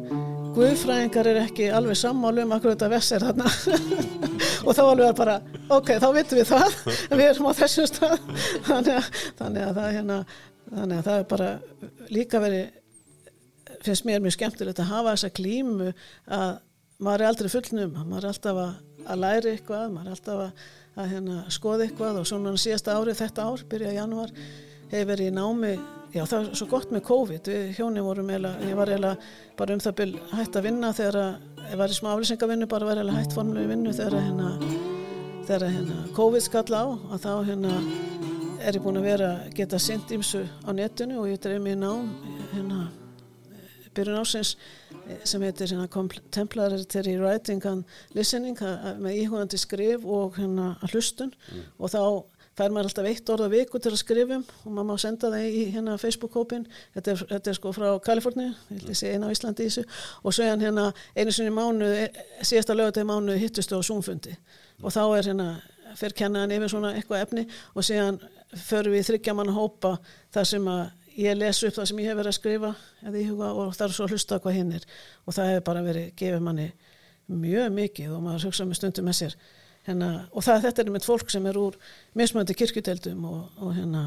[0.57, 3.51] guðfræðingar er ekki alveg sammálu um akkur þetta vess er þarna.
[4.67, 5.37] Og þá alveg bara
[5.73, 6.75] ok, þá vitum við það
[7.21, 8.17] við erum á þessum stað.
[8.69, 10.19] Þannig að, þannig að það hérna
[10.71, 11.49] þannig að það er bara
[12.11, 12.80] líka verið
[13.85, 15.93] finnst mér mjög skemmtilegt að hafa þessa klímu
[16.29, 16.51] að
[17.01, 18.75] maður er aldrei fullnum, maður er alltaf að,
[19.07, 20.67] að læra eitthvað, maður er alltaf að,
[20.97, 24.35] að hérna, skoða eitthvað og svona síðasta árið þetta ár, byrja í janúar
[24.91, 25.73] hefur verið í námi,
[26.11, 29.77] já það er svo gott með COVID, við hjóni vorum eiginlega, ég var eiginlega bara
[29.77, 31.35] um það byl hætt að vinna þegar að,
[31.71, 34.51] ég var í smá aflýsingavinnu bara var eiginlega hætt formlegu vinnu þegar að hérna,
[35.47, 36.85] þegar að hérna COVID skall á.
[37.15, 37.77] Að þá hérna
[38.61, 42.11] er ég búin að vera geta sint ímsu á netinu og ég dreif mér nám
[42.51, 42.89] hérna
[44.01, 44.57] byrjun ásins
[45.05, 48.59] eh, sem heitir hérna, Contemporary Writing and Listening
[49.01, 51.33] með íhugandi skrif og hérna hlustun.
[51.79, 52.03] Og þá
[52.59, 55.47] fær maður alltaf eitt orð á viku til að skrifum og maður má senda það
[55.49, 59.85] í hérna Facebook-hópin þetta, þetta er sko frá Kaliforni eina á Íslandi í þessu.
[60.25, 61.97] Og svo hérna einu sinni í mánuð
[62.43, 64.35] síðasta lögadegi mánuð hittustu á Zoom-fundi.
[64.83, 65.49] Og þá er hérna
[65.99, 68.21] fyrir kennaðan yfir svona eitthvað efni og síðan
[68.67, 69.97] förum við þryggja mann hópa
[70.35, 70.83] þar sem að
[71.21, 72.71] ég les upp það sem ég hef verið að skrifa
[73.05, 74.87] eða íhuga og það er svo að hlusta hvað hinn er.
[75.27, 76.69] Og það hefur bara verið gefið manni
[77.31, 79.37] mjög mikið og maður hugsa með stundum með sér.
[79.87, 81.77] Hérna, og það, þetta er með fólk sem er úr
[82.19, 84.03] mismöndi kirkjudeldum og, og, hérna,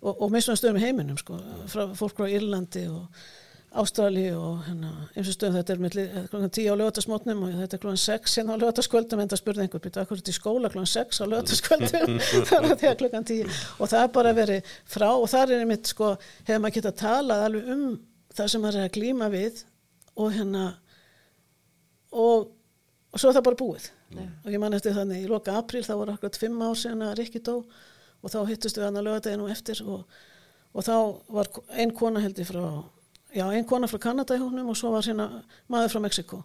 [0.00, 1.38] og, og mismöndi stöðum í heiminum sko,
[1.72, 3.24] frá, fólk frá Írlandi og
[3.72, 5.94] Ástrali og hérna, eins og stöðum þetta er með
[6.28, 9.64] klukkan 10 á lögatarsmótnum og þetta er klukkan 6 hérna á lögataskvöldum en það spurði
[9.64, 12.18] einhver býta akkur þetta í skóla klukkan 6 á lögataskvöldum
[12.50, 15.64] þannig að það er klukkan 10 og það er bara verið frá og þar er
[15.64, 17.86] einmitt sko hefur maður getað talað alveg um
[18.36, 19.64] það sem maður er að glíma við
[20.20, 20.68] og hérna
[22.12, 22.52] og,
[23.12, 23.90] og svo er það bara búið.
[24.44, 27.14] Og ég man eftir þannig í loka apríl þá voru akkurat 5 ár sen að
[27.20, 30.02] Rikki dó og þá hittust við hann að lögadeginu eftir og,
[30.76, 30.96] og þá
[31.32, 31.48] var
[31.80, 32.66] ein kona heldur frá
[33.34, 35.28] já, ein kona frá Kanada í hóknum og svo var hérna
[35.72, 36.42] maður frá Mexiko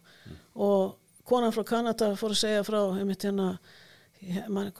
[0.55, 0.95] og
[1.27, 3.57] konan frá Kanada fór að segja frá einmitt hérna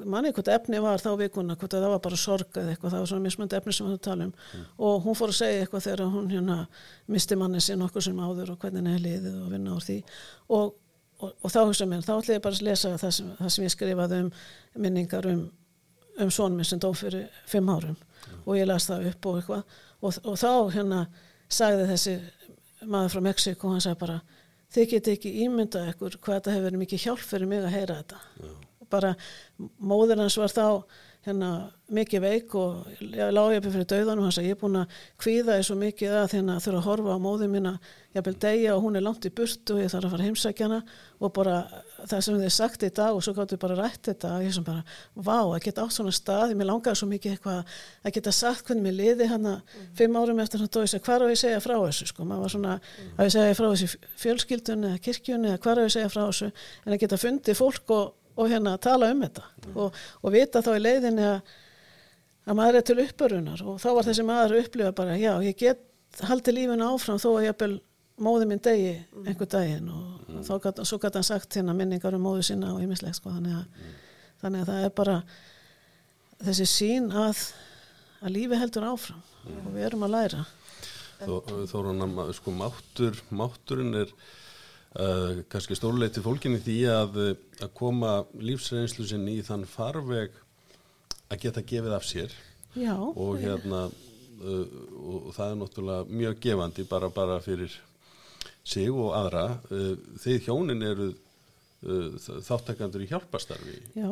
[0.06, 3.10] manni hvort efni var þá vikuna hvort það var bara sorg eða eitthvað það var
[3.12, 4.34] svona mismöndi efni sem við tala um.
[4.88, 6.58] Og hún fór að segja eitthvað þegar hún hérna
[7.14, 10.00] misti manni sín okkur sem áður og hvernig henni liðið og vinna úr því.
[10.58, 10.74] Og,
[11.20, 13.68] og, og þá hugsa mér, þá ætla ég bara að lesa það sem, það sem
[13.68, 14.32] ég skrifaði um
[14.88, 15.46] minningar um,
[16.18, 17.98] um minn sem dó fyrir fimm árum.
[18.46, 19.80] Og ég las það upp og eitthvað.
[20.02, 21.06] Og, og þá hérna
[21.50, 22.16] sagði þessi
[22.88, 24.18] maður frá Mexiko, hann sagði bara
[24.74, 28.00] þið geti ekki ímyndað ykkur hvað þetta hefur verið mikið hjálp fyrir mig að heyra
[28.02, 28.54] þetta Já.
[28.92, 29.14] bara
[29.80, 30.68] móður hans var þá
[31.28, 31.50] hérna
[31.94, 35.58] mikið veik og lág ég upp fyrir döðanum hans að ég er búin að kvíða
[35.58, 37.74] þessu mikið að þérna þurfa að horfa á móður mína
[38.16, 40.80] ég vil degja og hún er langt í burt og ég þarf að fara heimsækjana
[41.24, 41.56] og bara
[42.10, 44.66] það sem þið sagt í dag og svo gáttu bara rætt þetta og ég sem
[44.68, 44.82] bara,
[45.16, 47.60] vá, að geta átt svona stað ég langaði svo mikið eitthvað
[48.04, 49.90] að geta sagt hvernig mér liði hann að mm.
[49.98, 52.74] fimm árum eftir hann dói hvað að ég segja frá þessu sko, maður var svona,
[52.78, 53.16] mm.
[53.16, 53.88] að ég segja frá þessu
[54.24, 55.64] fjölskyldun eða kirkjun eða
[58.38, 59.76] að að og, hérna tala um þetta mm.
[59.76, 61.52] og, og vita þá í leiðinni að,
[62.46, 65.58] að maður er til uppörunar og þá var þessi maður að upplifa bara, já, ég
[65.58, 65.84] get
[66.28, 67.72] haldið lífinu áfram þó að ég bel
[68.18, 68.96] móði minn degi
[69.28, 70.46] einhver daginn og mm.
[70.64, 73.66] gat, svo gæti hann sagt hérna minningar um móðu sinna og ýmislegt sko þannig að,
[73.68, 73.98] mm.
[74.44, 75.18] þannig að það er bara
[76.48, 77.44] þessi sín að,
[78.22, 79.22] að lífi heldur áfram
[79.66, 80.46] og við erum að læra
[81.18, 82.04] Þóran,
[82.38, 84.12] sko máttur, mátturinn er
[85.00, 87.22] uh, kannski stórleiti fólkinni því að,
[87.62, 90.36] að koma lífsreynslu sinn í þann farveg
[91.28, 92.36] að geta gefið af sér.
[92.78, 94.66] Já, og hérna uh,
[94.98, 97.74] og það er náttúrulega mjög gefandi bara bara fyrir
[98.68, 99.48] sig og aðra.
[99.72, 104.10] Uh, þið hjónin eru uh, þáttakandur í hjálpastarfi já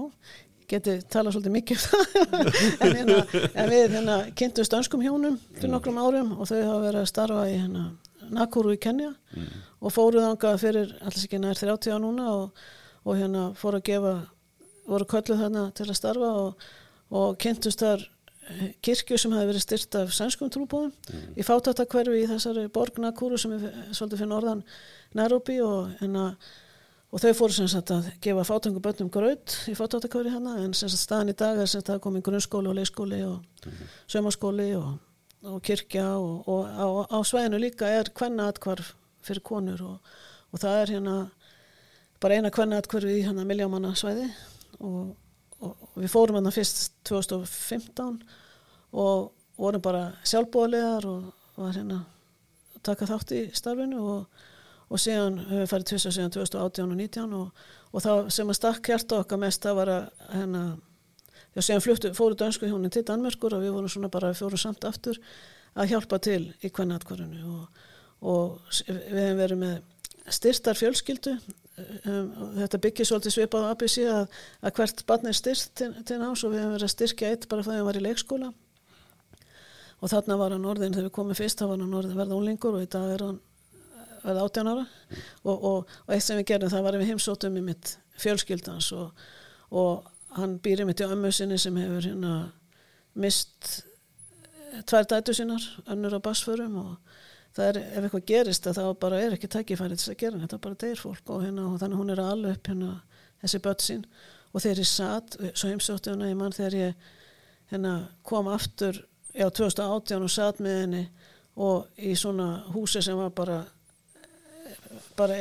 [0.69, 2.15] geti talað svolítið mikið um það.
[2.85, 7.01] En, hérna, en við hérna, kynntumst önskum hjónum fyrir nokkrum árum og þau hafa verið
[7.01, 7.85] að starfa í hérna,
[8.33, 9.11] Nakuru í Kenya
[9.74, 12.65] og fóruð ánga fyrir alls ekki nær 30 á núna og,
[13.05, 14.15] og hérna fóru að gefa
[14.89, 16.67] voru kölluð þarna til að starfa og,
[17.13, 20.93] og kynntumst þar eh, kirkju sem hefði verið styrt af sænskum trúbóðum
[21.37, 24.63] í fátattakverfi í þessari borg Nakuru sem er svolítið fyrir norðan
[25.17, 26.27] Nairobi og hérna
[27.15, 30.91] og þau fóru sem sagt að gefa fátangu börnum gröð í fátattakverfi hérna en sem
[30.91, 33.69] sagt staðan í dag er sem sagt að komið grunnskóli og leikskóli og
[34.11, 34.97] sömaskóli og,
[35.49, 38.93] og kirkja og, og á, á svæðinu líka er kvenna atkvarf
[39.25, 40.15] fyrir konur og,
[40.51, 41.15] og það er hérna
[42.23, 44.27] bara eina kvenna atkvarfi í hérna miljámanna svæði
[44.79, 45.13] og,
[45.61, 48.19] og við fórum hérna fyrst 2015
[48.95, 52.01] og vorum bara sjálfbóðlegar og var hérna
[52.75, 54.43] að taka þátt í starfinu og,
[54.89, 57.63] og síðan höfum við farið tvist síðan 2018 og 19 og,
[57.95, 60.63] það sem að stakk hjarta okkar mest það var að hérna
[61.55, 64.61] já síðan fluttu, fóru dansku hjónin til Danmörkur og við vorum svona bara, við fórum
[64.61, 65.19] samt aftur
[65.75, 67.85] að hjálpa til í kvennatkvarinu og,
[68.25, 74.37] og við hefum verið með styrstar fjölskyldu um, þetta byggir svolítið svipað á ABC að,
[74.61, 77.49] að hvert barn er styrst til, til náms og við hefum verið að styrkja eitt
[77.51, 78.51] bara þegar hann var í leikskóla.
[80.03, 82.79] Og þarna var hann orðin þegar við komum fyrst þá var hann orðin verða úlingur
[82.79, 83.39] og í dag er hann
[84.25, 84.85] verða 18 ára.
[85.43, 89.25] Og, og, og eitt sem við gerðum það var við heimsóttum í mitt fjölskyldans og,
[89.75, 92.35] og hann býr í mitt í ömmu sinni sem hefur hérna
[93.15, 97.04] mist eh, tvær dætu sinnar, önnur á basförum og
[97.55, 100.41] það er, ef eitthvað gerist að þá bara er ekki tækifæri til þess að gera
[100.43, 102.93] þetta bara deyr fólk og, hérna, og þannig hún er alveg upp hérna
[103.43, 104.07] þessi börn sín.
[104.55, 107.07] Og þegar ég satt, svo heimsótti hana í mann þegar ég
[107.71, 107.93] hérna
[108.23, 109.01] kom aftur
[109.35, 111.03] já 2018 og satt með henni
[111.55, 113.61] og í svona húsi sem var bara
[115.15, 115.39] bara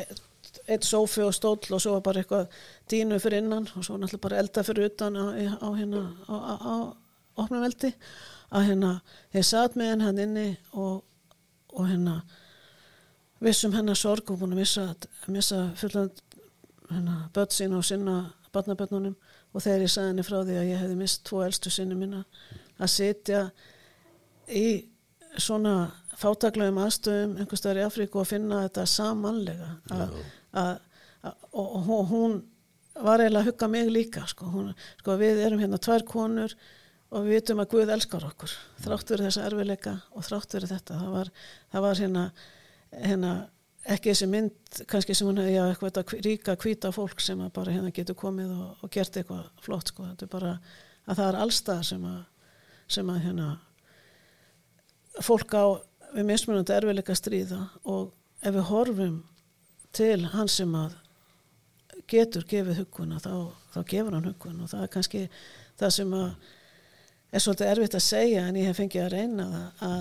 [0.70, 2.52] eitt sófi og stóll og svo var bara eitthvað
[2.90, 5.24] dínu fyrir innan og svo náttúrulega bara elda fyrir utan á,
[5.60, 6.74] á hérna á, á, á
[7.42, 7.90] opnum veldi
[8.54, 8.92] að hérna
[9.34, 11.02] ég satt með henni hann inni og,
[11.74, 12.20] og hérna
[13.44, 14.86] vissum hennar sorg og búin að missa,
[15.28, 16.10] missa fullan
[16.90, 18.16] hérna börn sín og sinna
[18.54, 19.16] barnabörnunum.
[19.54, 22.24] Og þegar ég sagði henni frá því að ég hefði mist tvo elstu sinni mína
[22.78, 23.42] að sitja
[24.50, 24.66] í
[25.38, 25.74] svona
[26.18, 29.70] fátaklegum aðstöðum einhvers staðar í Afríku og finna þetta samanlega.
[29.94, 30.18] Að,
[30.62, 30.72] að,
[31.26, 32.36] að, og, og hún
[32.94, 34.50] var eiginlega að hugga mig líka sko.
[34.52, 36.54] Hún, sko, við erum hérna tvær konur
[37.14, 38.52] og við vitum að Guð elskar okkur
[38.82, 41.00] þrátt verið þessa erfileika og þrátt verið þetta.
[41.00, 41.30] Það var,
[41.72, 42.24] það var hérna,
[42.94, 43.34] hérna
[43.94, 47.92] ekki þessi mynd kannski sem hún hefði já, eitthvað ríka hvíta fólk sem bara hérna
[47.94, 50.08] getur komið og, og gert eitthvað flott sko.
[50.10, 50.56] þetta er bara
[51.04, 52.20] að það er allstað sem að,
[52.96, 53.48] sem að hérna
[55.22, 55.64] fólk á
[56.14, 57.60] við mismunandi erfileika stríða.
[57.84, 58.12] Og
[58.42, 59.16] ef við horfum
[59.94, 60.98] til hans sem að
[62.10, 65.22] getur gefið huguna þá, þá gefur hann hugun og það er kannski
[65.80, 66.52] það sem að
[67.34, 69.46] er svolítið erfitt að segja en ég hef fengið að reyna
[69.82, 69.96] að,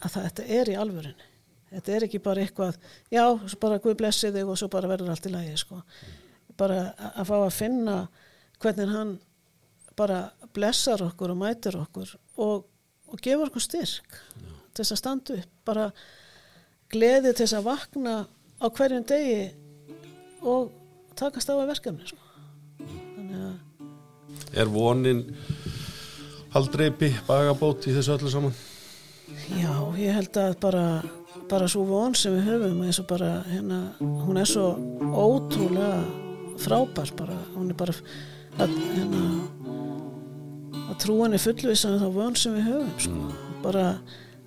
[0.00, 1.28] að það, þetta er í alvörinni
[1.70, 2.78] þetta er ekki bara eitthvað
[3.12, 5.80] já, svo bara Guð blessi þig og svo bara verður allt í lagi sko.
[6.58, 6.80] bara
[7.12, 7.96] að, fá að finna
[8.60, 9.14] hvernig hann
[9.98, 10.20] bara
[10.54, 12.66] blessar okkur og mætir okkur og,
[13.10, 14.18] og gefur okkur styrk
[14.74, 15.88] til þess að standa upp bara
[16.90, 18.14] gleði til þess að vakna
[18.60, 19.40] á hverjum degi
[20.40, 20.72] og
[21.18, 22.22] takast á að verkefni sko.
[22.80, 23.58] þannig að
[24.56, 25.20] Er vonin
[26.54, 28.54] haldreipi, bagabót í þessu öllu saman?
[29.54, 30.84] Já, ég held að bara,
[31.50, 34.72] bara svo von sem við höfum eins og bara hérna, hún er svo
[35.14, 36.00] ótrúlega
[36.60, 37.94] frábær bara, hún er bara
[38.60, 39.22] að, hérna,
[40.88, 43.30] að trúan er fullvisa um þá von sem við höfum sko.
[43.62, 43.86] bara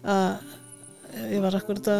[0.03, 1.97] að ég var akkur þetta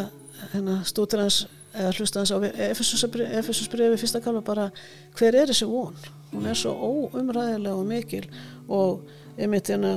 [0.53, 2.37] hérna, stútir hans eða hlusta hans á
[2.69, 4.69] Efesusbrefi fyrsta kalva bara
[5.17, 5.95] hver er þessi von
[6.33, 8.25] hún er svo óumræðilega og mikil
[8.67, 9.07] og
[9.37, 9.93] einmitt hérna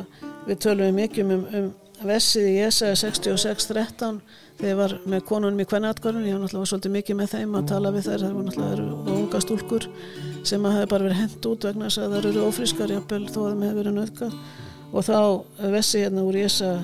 [0.47, 1.71] við tölum mikið um, um
[2.07, 4.21] versið í Jesaja 66.13
[4.61, 7.93] þegar var með konunum í kvennatgörun ég var náttúrulega svolítið mikið með þeim að tala
[7.95, 9.89] við þær það var náttúrulega unga stúlkur
[10.47, 13.39] sem að hefði bara verið hent út vegna þess að það eru ófrískar jafnvel þó
[13.43, 14.39] að þeim hefði verið nöðgað
[14.93, 15.21] og þá
[15.77, 16.79] versið hérna úr Jesaja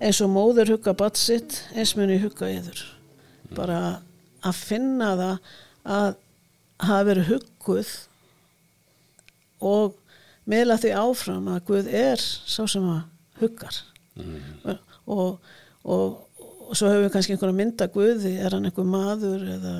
[0.00, 2.82] eins og móður hugga batt sitt eins muni hugga yður.
[3.56, 3.80] Bara
[4.46, 5.50] að finna það
[5.96, 6.10] að
[6.80, 7.90] hafa verið hugguð
[9.60, 9.99] og
[10.50, 13.00] miðla því áfram að Guð er sá sem að
[13.40, 13.78] huggar.
[15.10, 15.38] Og,
[15.84, 19.74] og, og svo höfum við kannski einhverja mynda Guði, er hann einhver maður eða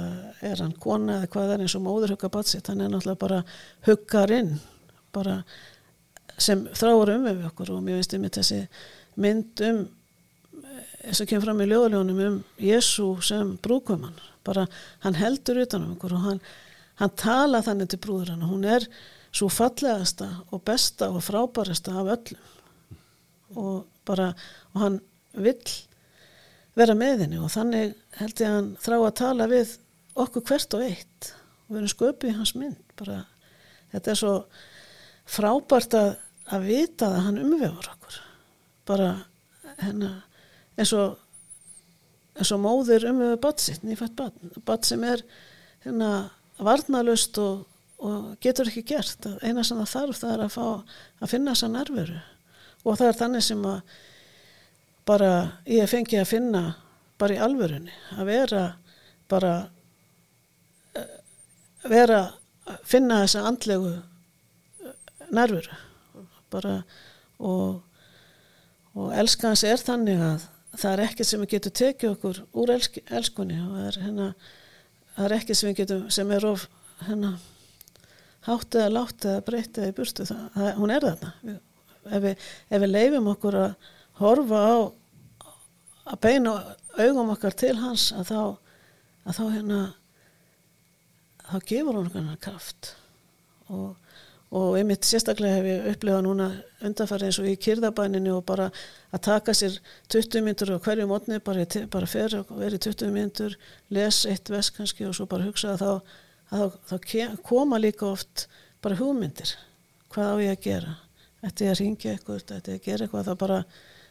[0.47, 3.43] er hann kona eða hvað er eins og móður huggar batsitt, hann er náttúrulega bara
[3.89, 4.55] huggarinn,
[5.15, 5.41] bara
[6.41, 7.75] sem þráur um við okkur.
[7.77, 8.61] Og mér finnst um þessi
[9.21, 9.87] mynd um
[11.01, 14.67] eins og kemur fram í ljóðaljónum um Jésu sem brúkumann bara
[15.05, 16.43] hann heldur utan um okkur og hann,
[17.01, 18.87] hann tala þannig til brúður hann hún er
[19.31, 22.49] svo fallegasta og besta og frábærasta af öllum.
[23.61, 24.33] Og bara
[24.75, 24.99] og hann
[25.35, 25.75] vill
[26.79, 29.77] vera með henni og þannig held ég að hann þrá að tala við
[30.21, 31.31] okkur hvert og eitt.
[31.67, 33.23] Og við erum sköpið í hans mynd bara
[33.93, 34.35] þetta er svo
[35.31, 36.13] frábært að,
[36.51, 38.21] að vita að hann umvefur okkur.
[38.91, 39.11] Bara
[39.81, 40.23] hennar
[40.81, 41.19] eins og
[42.39, 45.23] eins og móðir umvefur badd sitt nýfætt badd, badd sem er
[45.85, 47.65] hérna varnalust og,
[48.01, 49.27] og getur ekki gert.
[49.45, 50.65] Eina sem það þarf það er að fá
[51.21, 52.21] að finna þessa nervuru
[52.81, 53.99] og það er þannig sem að
[55.11, 55.33] bara
[55.69, 56.63] ég fengi að finna
[57.21, 57.93] bara í alvörunni.
[58.17, 58.63] Að vera
[59.31, 59.55] bara
[60.97, 61.13] eh,
[61.91, 62.23] vera
[62.71, 63.93] að finna þessa andlegu
[65.31, 65.77] nervuru
[66.51, 66.81] bara
[67.39, 67.83] og,
[68.97, 70.49] og elskans er þannig að
[70.79, 73.59] það er ekkert sem við getum tekið okkur úr elsk, elskunni.
[73.61, 74.29] Og það er, hérna,
[75.17, 76.67] það er ekkert sem við getum sem er of
[77.07, 77.33] hérna,
[78.47, 81.57] hátt eða látt eða breytt eða í burtu það, það, hún er þarna.
[82.01, 84.77] Ef við, ef við leifum okkur að horfa á
[86.11, 86.55] að beina
[86.99, 89.81] augum okkar til hans að þá að þá hérna
[91.51, 92.95] þá gefur hún okkur hann kraft.
[93.71, 93.95] Og
[94.51, 96.47] og einmitt sérstaklega hef ég upplifað núna
[96.83, 98.67] undanfæri eins og í kyrðabæninu og bara
[99.15, 99.77] að taka sér
[100.11, 103.55] 20 myndur og hverju mótni bara, bara fer og veri 20 myndur
[103.95, 106.17] les eitt vesk kannski og svo bara hugsa að þá,
[106.51, 108.47] að þá, þá koma líka oft
[108.83, 109.55] bara hugmyndir.
[110.11, 110.95] Hvað á ég að gera?
[111.47, 113.29] Ætti ég að ringja eitthvað, ætti ég að gera eitthvað?
[113.29, 113.59] Það bara,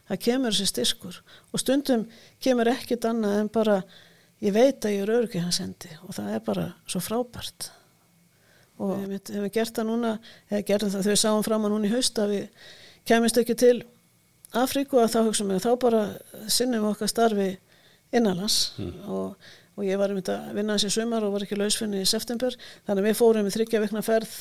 [0.10, 1.20] það kemur þessi styrkur.
[1.52, 2.06] Og stundum
[2.42, 3.82] kemur ekkit annað en bara
[4.44, 7.70] ég veit að ég er örgið hans endi og það er bara svo frábært.
[8.80, 10.12] Og við hefum gert það núna
[10.48, 12.68] eða gerðum það þegar við sáum fram að núna í haust að við
[13.10, 13.78] kemist ekki til
[14.60, 16.04] Afríku að þá hugsaum við að þá bara
[16.50, 17.50] sinnum við okkar starfi
[18.16, 18.94] innanlands mm.
[19.12, 19.50] og,
[19.80, 22.56] og ég var um þetta að vinna þessi sumar og var ekki lausfinni í september.
[22.84, 24.34] Þannig að við fórum í þryggja vikna ferð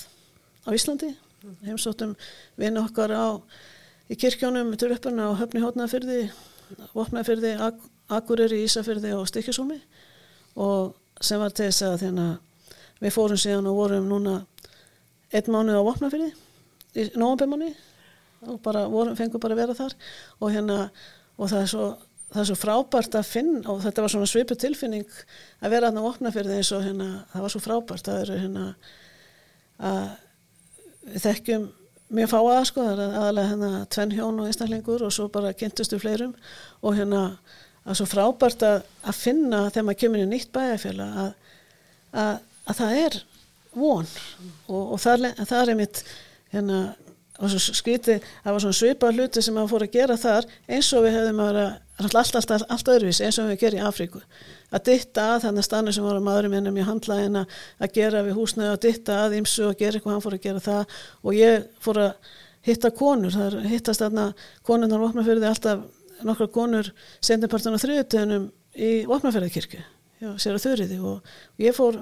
[0.67, 1.13] á Íslandi.
[1.63, 2.17] Heimsóttum
[2.59, 3.39] vinna okkar á
[4.11, 6.25] í kirkjónum, Turöppuna og Höfni Hótnafyrði
[6.97, 7.79] Vopnafyrði, Ak
[8.09, 9.79] Akureyri, Ísafyrði og Stykkisúmi
[10.59, 12.27] og sem var til þess að þérna
[12.99, 14.35] við fórum síðan og vorum núna
[15.31, 16.33] einn mánuð á Vopnafyrði
[16.99, 17.71] í nógumbemanni
[18.49, 19.95] og bara vorum, fengum bara að vera þar.
[20.41, 20.79] Og hérna
[21.39, 21.87] og það er svo,
[22.29, 25.07] það er svo frábært að finna og þetta var svona svipu tilfinning
[25.63, 28.67] að vera þarna á Vopnafyrði eins og hérna það var svo frábært að eru hérna
[29.79, 30.09] að
[31.09, 31.69] við þekkjum
[32.19, 36.01] mjög fáa sko, það er aðalega hérna tvenn hjón og einstaklingur og svo bara kynntustu
[36.01, 36.35] fleirum
[36.81, 37.23] og hérna
[37.89, 41.33] að svo frábært að, að finna þegar maður kemur í nýtt bæjarfjöla að,
[42.13, 42.37] að
[42.69, 43.19] að það er
[43.79, 44.09] von
[44.69, 46.01] og, og það, það er einmitt
[46.53, 46.81] hérna,
[47.39, 51.15] skríti, það var svona svipað hluti sem maður fór að gera þar eins og við
[51.15, 51.67] hefðum að vera
[51.99, 54.23] alltaf, alltaf, alltaf öðruvísi eins og við gerum í Afríku.
[54.75, 57.45] Að ditta að þannig stannu sem voru maðurum ennum í handlæðina
[57.79, 60.65] að gera við húsnöðu og ditta að ímsu og gera eitthvað hann fór að gera
[60.67, 60.99] það.
[61.23, 62.35] Og ég fór að
[62.69, 64.27] hitta konur, það er hittast þarna
[64.67, 65.87] konurnar vopnafyrði alltaf
[66.27, 66.91] nokkra konur
[67.25, 69.85] sendipartun á þriðutöðunum í vopnafyrðikirkju
[70.19, 71.21] sér að þurriði og,
[71.55, 71.99] og ég fór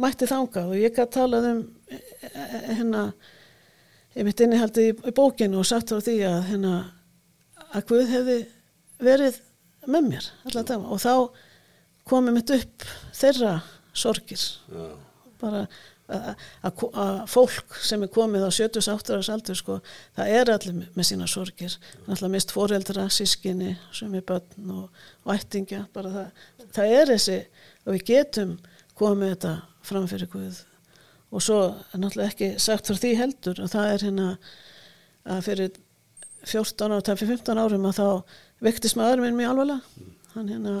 [0.00, 1.62] mætti þanga og ég gæti talað um
[2.68, 3.04] hérna
[4.16, 6.74] ég mitt innihaldi í, bókinu og sagt frá því að hérna
[7.72, 8.38] að Guð hefði
[9.02, 9.38] verið
[9.90, 11.14] með mér allan dag og þá
[12.08, 12.86] komið mitt upp
[13.16, 13.54] þeirra
[13.92, 14.44] sorgir.
[14.72, 14.84] Já.
[15.42, 15.66] bara
[16.12, 19.78] að fólk sem er komið á 78 árs aldur sko,
[20.16, 21.76] það er allir með sína sorgir.
[22.06, 26.44] Allir mist foreldra, sískinni sem er börn og, og ættingja bara það,
[26.76, 27.38] það er þessi
[27.86, 28.58] og við getum
[28.98, 29.54] komið þetta
[29.88, 30.60] fram fyrir Guð
[31.32, 31.58] og svo
[31.96, 34.28] náttúrulega ekki sagt frá því heldur og það er hérna
[35.32, 35.76] að fyrir
[36.42, 38.06] 14 ára, það fyrir 15 árum að þá
[38.66, 40.08] vektist maður minn mjög alvarlega.
[40.32, 40.74] Hann hérna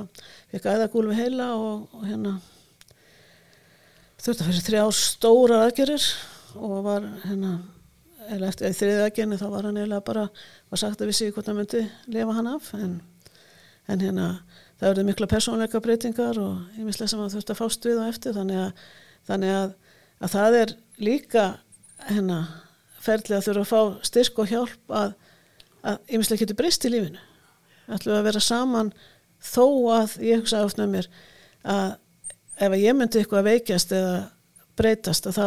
[0.50, 2.38] fikk æðagúl við heila og, og hérna
[4.22, 6.08] þurfti að fyrir þrjá stóra aðgerir
[6.56, 7.52] og var hérna
[8.30, 10.26] eða eftir þriðið aðgerni þá var hann eiginlega bara
[10.70, 11.82] var sagt að vissi hvort hann myndi
[12.12, 12.98] lifa hann af en,
[13.90, 14.28] en hérna
[14.78, 18.04] það verður mikla persónleika breytingar og ég mislega sem að þurft að fást við á
[18.06, 18.84] eftir þannig að,
[19.30, 19.74] þannig að,
[20.22, 21.46] að það er líka
[22.06, 22.38] hérna
[23.02, 25.14] ferðlega að þurfa að fá styrk og hjálp að,
[25.82, 27.22] að mislega getur breyst í lífinu.
[27.92, 28.92] Ætlum að vera saman
[29.42, 29.66] þó
[29.96, 31.10] að ég hugsa oft með mér
[31.66, 31.88] að
[32.62, 34.16] ef ég myndi eitthvað veikjast eða
[34.78, 35.46] breytast að þá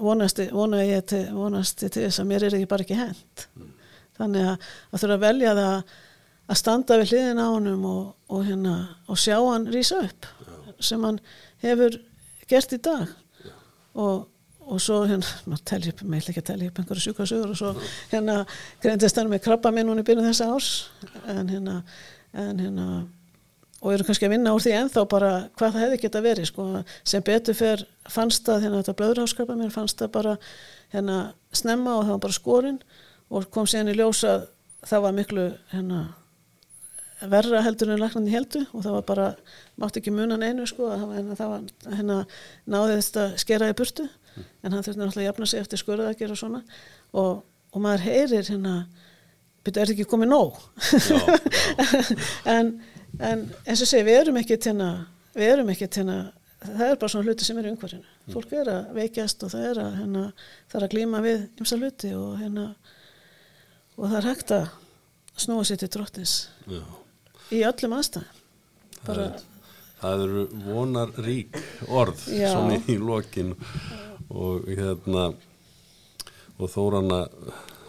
[0.00, 3.46] vonasti, vona ég til, þess að mér er ekki bara ekki hent.
[4.18, 5.98] Þannig að það þurfa að velja það
[6.50, 10.28] að standa við hliðin á honum og, og, hérna, og sjá hann rísa upp
[10.82, 11.20] sem hann
[11.62, 11.98] hefur
[12.50, 13.10] gert í dag
[13.94, 14.26] og,
[14.60, 17.60] og svo hérna, maður telja upp, maður ætla ekki að telja upp einhverju sjúkasögur og
[17.60, 17.72] svo
[18.12, 18.36] hérna
[18.82, 20.70] greindist hann með krabba minn hún í byrjun þessa árs
[21.26, 21.80] en hérna,
[22.32, 22.90] en hérna
[23.80, 26.66] og eru kannski að vinna úr því ennþá bara hvað það hefði geta verið sko.
[27.04, 30.36] sem betur fer fannst það hérna þetta blöðurháskrapa mér fannst það bara
[30.92, 31.18] hérna
[31.56, 32.80] snemma og það var bara skorinn
[33.30, 34.42] og kom síðan í ljósa
[34.84, 36.02] það var miklu hérna
[37.28, 39.26] verra heldur en laknandi heldu og það var bara,
[39.80, 42.18] mátti ekki munan einu sko, hérna, það var hérna
[42.70, 44.06] náðist að skera í burtu
[44.38, 46.60] en hann þurfti náttúrulega að jafna sig eftir skurða að gera svona.
[47.18, 47.40] Og,
[47.74, 48.74] og maður heyrir hérna,
[49.64, 50.60] byrju, er þetta ekki komið nóg?
[52.54, 52.76] En,
[53.18, 55.00] en eins og segi, við erum ekki til að,
[55.34, 56.22] við erum ekki til að
[56.60, 58.16] það er bara svona hluti sem er í umhverfinu.
[58.30, 60.24] Fólk er að veikjast og það er að hérna,
[60.70, 62.66] það er að glíma við ymsa hluti og hérna
[63.96, 64.66] og það er hægt að
[65.40, 66.34] snúa sér til drottins.
[66.68, 66.82] Já.
[67.54, 68.36] Í öllum aðstæðum.
[69.06, 69.30] Bara,
[70.00, 71.58] Það eru vonar rík
[71.92, 72.54] orð Já.
[72.54, 73.50] svona í lokin
[74.32, 75.26] og hérna
[76.56, 77.18] og Þórana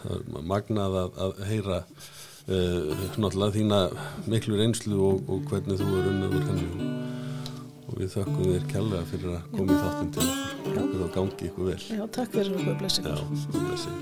[0.02, 3.80] það er magnað að, að heyra uh, náttúrulega þína
[4.28, 6.68] miklu reynslu og, og hvernig þú er unnið úr henni.
[6.68, 10.80] Og, og við þökkum þér kærlega fyrir að koma í þáttin til okkur.
[11.06, 11.82] Og gangi ykkur vel.
[11.96, 13.06] Já, takk fyrir okkur blessi.
[13.08, 13.16] Já,
[13.56, 13.96] blessi.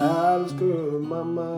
[0.00, 1.52] Elsku mamma.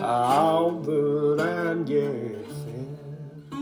[0.00, 3.58] Áður en ég fer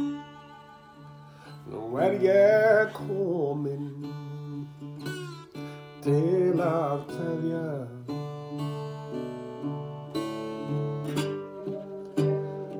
[1.73, 3.89] Nú er ég komin
[6.05, 7.65] Til að kveðja.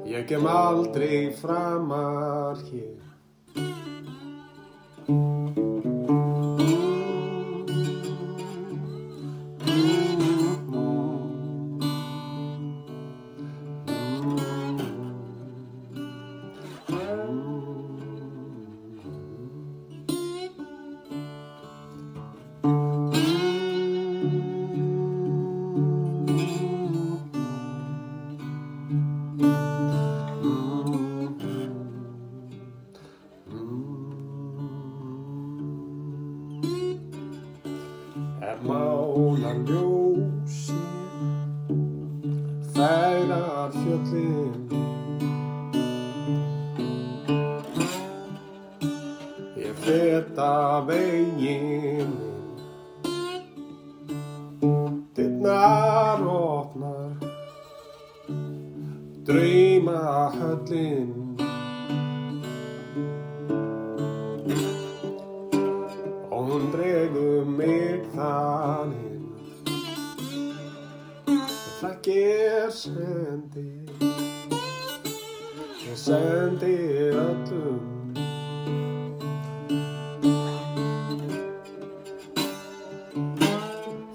[0.09, 2.78] Ég kem aldrei framar hér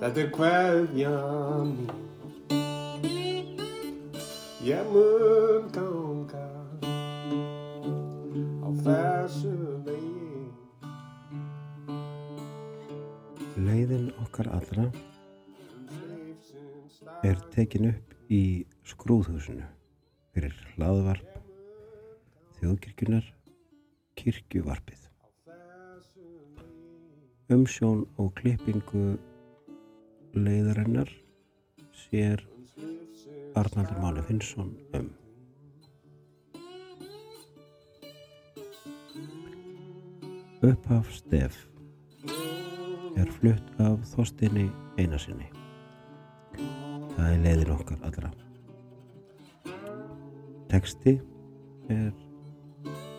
[0.04, 1.12] Þetta er hverja
[1.64, 3.62] mín
[4.68, 6.43] Ég mun ganga
[8.60, 9.54] á þessu
[9.88, 10.51] vegin
[13.64, 14.89] Leiðin okkar allra
[17.24, 18.43] er tekin upp í
[18.84, 19.72] skrúðhúsinu
[20.36, 21.38] fyrir hlaðvarp
[22.60, 23.36] þjóðkirkjunar
[24.20, 24.99] kirkjuvarpið.
[27.56, 29.14] Umsjón og klippingu
[30.34, 31.09] leiðarinnar
[31.93, 32.41] sér
[33.55, 35.11] Arnaldur Máni Finnsson um.
[40.63, 41.59] Upphaf stef
[43.19, 45.51] er flutt af Þorstinni Einarsinni.
[47.13, 48.34] Það er leiðin okkar allra.
[50.73, 51.19] Teksti
[51.93, 52.11] er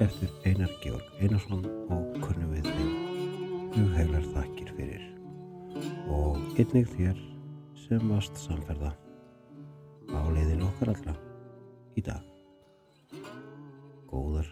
[0.03, 1.63] eftir Einar Georg Einarsson
[1.95, 2.95] og kunnum við þeim
[3.77, 5.14] hugheilar þakkir fyrir
[6.11, 7.21] og einnig þér
[7.85, 8.93] sem varst samferða
[10.13, 11.15] á leiðin okkar allra
[11.97, 12.23] í dag.
[14.11, 14.49] Góðar